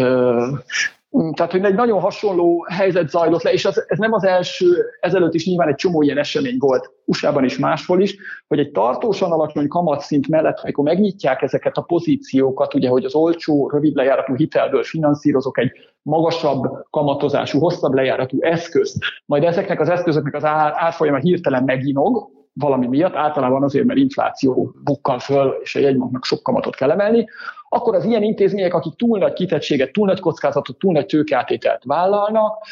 tehát, 1.33 1.53
hogy 1.53 1.65
egy 1.65 1.75
nagyon 1.75 2.01
hasonló 2.01 2.67
helyzet 2.69 3.09
zajlott 3.09 3.43
le, 3.43 3.53
és 3.53 3.65
az, 3.65 3.85
ez 3.89 3.99
nem 3.99 4.13
az 4.13 4.25
első, 4.25 4.67
ezelőtt 5.01 5.35
is 5.35 5.47
nyilván 5.47 5.69
egy 5.69 5.75
csomó 5.75 6.03
ilyen 6.03 6.19
esemény 6.19 6.57
volt, 6.59 6.91
USA-ban 7.05 7.45
is, 7.45 7.59
máshol 7.59 8.01
is, 8.01 8.17
hogy 8.49 8.59
egy 8.59 8.71
tartósan 8.71 9.33
alacsony 9.33 9.69
kamatszint 9.69 10.29
mellett, 10.29 10.61
amikor 10.63 10.85
megnyitják 10.85 11.43
ezeket 11.43 11.77
a 11.77 11.81
pozíciókat, 11.81 12.75
ugye, 12.75 12.89
hogy 12.89 13.05
az 13.05 13.15
olcsó, 13.15 13.71
rövid 13.71 13.95
lejáratú 13.95 14.35
hitelből 14.35 14.83
finanszírozok 14.83 15.59
egy 15.59 15.71
magasabb 16.03 16.65
kamatozású, 16.91 17.59
hosszabb 17.59 17.93
lejáratú 17.93 18.37
eszközt, 18.41 18.97
majd 19.27 19.45
ezeknek 19.45 19.81
az 19.81 19.89
eszközöknek 19.89 20.35
az 20.35 20.45
ár, 20.45 20.73
árfolyama 20.77 21.19
hirtelen 21.19 21.65
meginog, 21.65 22.35
valami 22.53 22.87
miatt, 22.87 23.15
általában 23.15 23.63
azért, 23.63 23.87
mert 23.87 23.99
infláció 23.99 24.75
bukkan 24.85 25.19
föl, 25.19 25.59
és 25.63 25.75
a 25.75 25.79
jegybanknak 25.79 26.25
sok 26.25 26.43
kamatot 26.43 26.75
kell 26.75 26.91
emelni, 26.91 27.29
akkor 27.69 27.95
az 27.95 28.05
ilyen 28.05 28.23
intézmények, 28.23 28.75
akik 28.75 28.95
túl 28.95 29.19
nagy 29.19 29.33
kitettséget, 29.33 29.93
túl 29.93 30.07
nagy 30.07 30.21
kockázatot, 30.21 30.79
túl 30.79 30.93
nagy 30.93 31.07
tőkeátételt 31.07 31.85
vállalnak, 31.85 32.67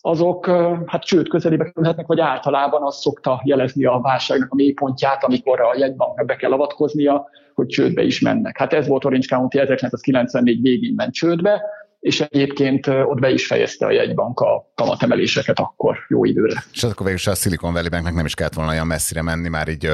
azok 0.00 0.46
hát 0.86 1.04
csőd 1.04 1.28
közelébe 1.28 1.64
kerülhetnek, 1.64 2.06
vagy 2.06 2.20
általában 2.20 2.82
az 2.82 3.00
szokta 3.00 3.40
jelezni 3.44 3.84
a 3.84 4.00
válságnak 4.02 4.52
a 4.52 4.54
mélypontját, 4.54 5.24
amikor 5.24 5.60
a 5.60 5.74
jegybanknak 5.76 6.26
be 6.26 6.36
kell 6.36 6.52
avatkoznia, 6.52 7.28
hogy 7.54 7.66
csődbe 7.66 8.02
is 8.02 8.20
mennek. 8.20 8.58
Hát 8.58 8.72
ez 8.72 8.86
volt 8.86 9.04
Orange 9.04 9.36
County 9.36 9.58
1994 9.58 10.60
végén 10.60 10.92
ment 10.96 11.14
csődbe, 11.14 11.62
és 12.00 12.20
egyébként 12.20 12.86
ott 12.86 13.20
be 13.20 13.30
is 13.30 13.46
fejezte 13.46 13.86
a 13.86 13.90
jegybank 13.90 14.40
a 14.40 14.72
kamatemeléseket 14.74 15.58
akkor 15.58 15.96
jó 16.08 16.24
időre. 16.24 16.64
És 16.72 16.82
akkor 16.82 17.06
végül 17.06 17.32
a 17.32 17.34
Silicon 17.34 17.72
Valley 17.72 17.88
Banknek 17.88 18.14
nem 18.14 18.24
is 18.24 18.34
kellett 18.34 18.54
volna 18.54 18.70
olyan 18.70 18.86
messzire 18.86 19.22
menni, 19.22 19.48
már 19.48 19.68
így, 19.68 19.88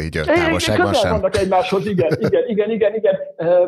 így 0.00 0.20
távolságban 0.24 0.94
sem. 0.94 1.10
vannak 1.10 1.36
egymáshoz, 1.36 1.86
igen, 1.86 2.16
igen, 2.20 2.48
igen, 2.48 2.70
igen, 2.70 2.94
igen. 2.94 3.14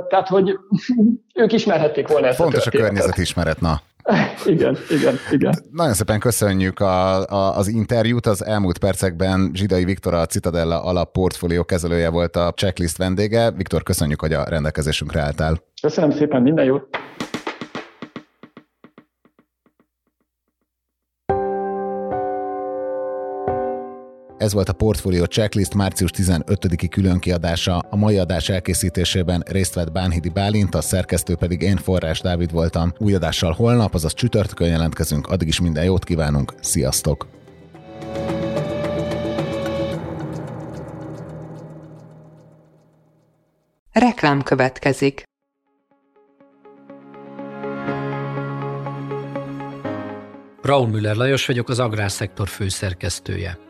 Tehát, 0.09 0.29
hogy 0.29 0.59
ők 1.43 1.53
ismerhették 1.53 2.09
volna 2.09 2.27
ezt 2.27 2.37
Fontos 2.37 2.67
a, 2.67 2.71
a 2.75 2.79
környezetismeret, 2.79 3.61
na. 3.61 3.81
Igen, 4.47 4.77
igen, 4.91 5.15
igen. 5.31 5.55
Nagyon 5.73 5.95
szépen 5.95 6.19
köszönjük 6.19 6.81
a, 6.81 7.27
a, 7.27 7.57
az 7.57 7.69
interjút. 7.69 8.27
Az 8.27 8.45
elmúlt 8.45 8.79
percekben 8.79 9.51
Zsidai 9.55 9.85
Viktor, 9.85 10.15
a 10.15 10.27
Citadella 10.27 10.83
alap 10.83 11.13
portfólió 11.13 11.65
kezelője 11.65 12.11
volt 12.11 12.37
a 12.37 12.53
checklist 12.53 12.97
vendége. 12.97 13.51
Viktor, 13.51 13.83
köszönjük, 13.83 14.21
hogy 14.21 14.33
a 14.33 14.45
rendelkezésünkre 14.49 15.21
álltál. 15.21 15.63
Köszönöm 15.83 16.11
szépen, 16.11 16.43
minden 16.43 16.65
jót. 16.65 16.89
Ez 24.41 24.53
volt 24.53 24.69
a 24.69 24.73
Portfolio 24.73 25.25
Checklist 25.25 25.75
március 25.75 26.11
15-i 26.17 26.87
különkiadása. 26.91 27.79
A 27.79 27.97
mai 27.97 28.19
adás 28.19 28.49
elkészítésében 28.49 29.43
részt 29.47 29.75
vett 29.75 29.93
Bánhidi 29.93 30.29
Bálint, 30.29 30.75
a 30.75 30.81
szerkesztő 30.81 31.35
pedig 31.37 31.61
én 31.63 31.77
Forrás 31.77 32.21
Dávid 32.21 32.53
voltam. 32.53 32.93
Új 32.99 33.15
adással 33.15 33.53
holnap, 33.53 33.95
azaz 33.95 34.15
csütörtökön 34.15 34.69
jelentkezünk. 34.69 35.27
Addig 35.27 35.49
is 35.49 35.61
minden 35.61 35.85
jót 35.85 36.05
kívánunk. 36.05 36.55
Sziasztok! 36.61 37.27
Reklám 43.93 44.43
következik. 44.43 45.23
Raúl 50.63 50.87
Müller 50.87 51.17
Lajos 51.17 51.47
vagyok, 51.47 51.69
az 51.69 51.79
Agrárszektor 51.79 52.49
főszerkesztője. 52.49 53.69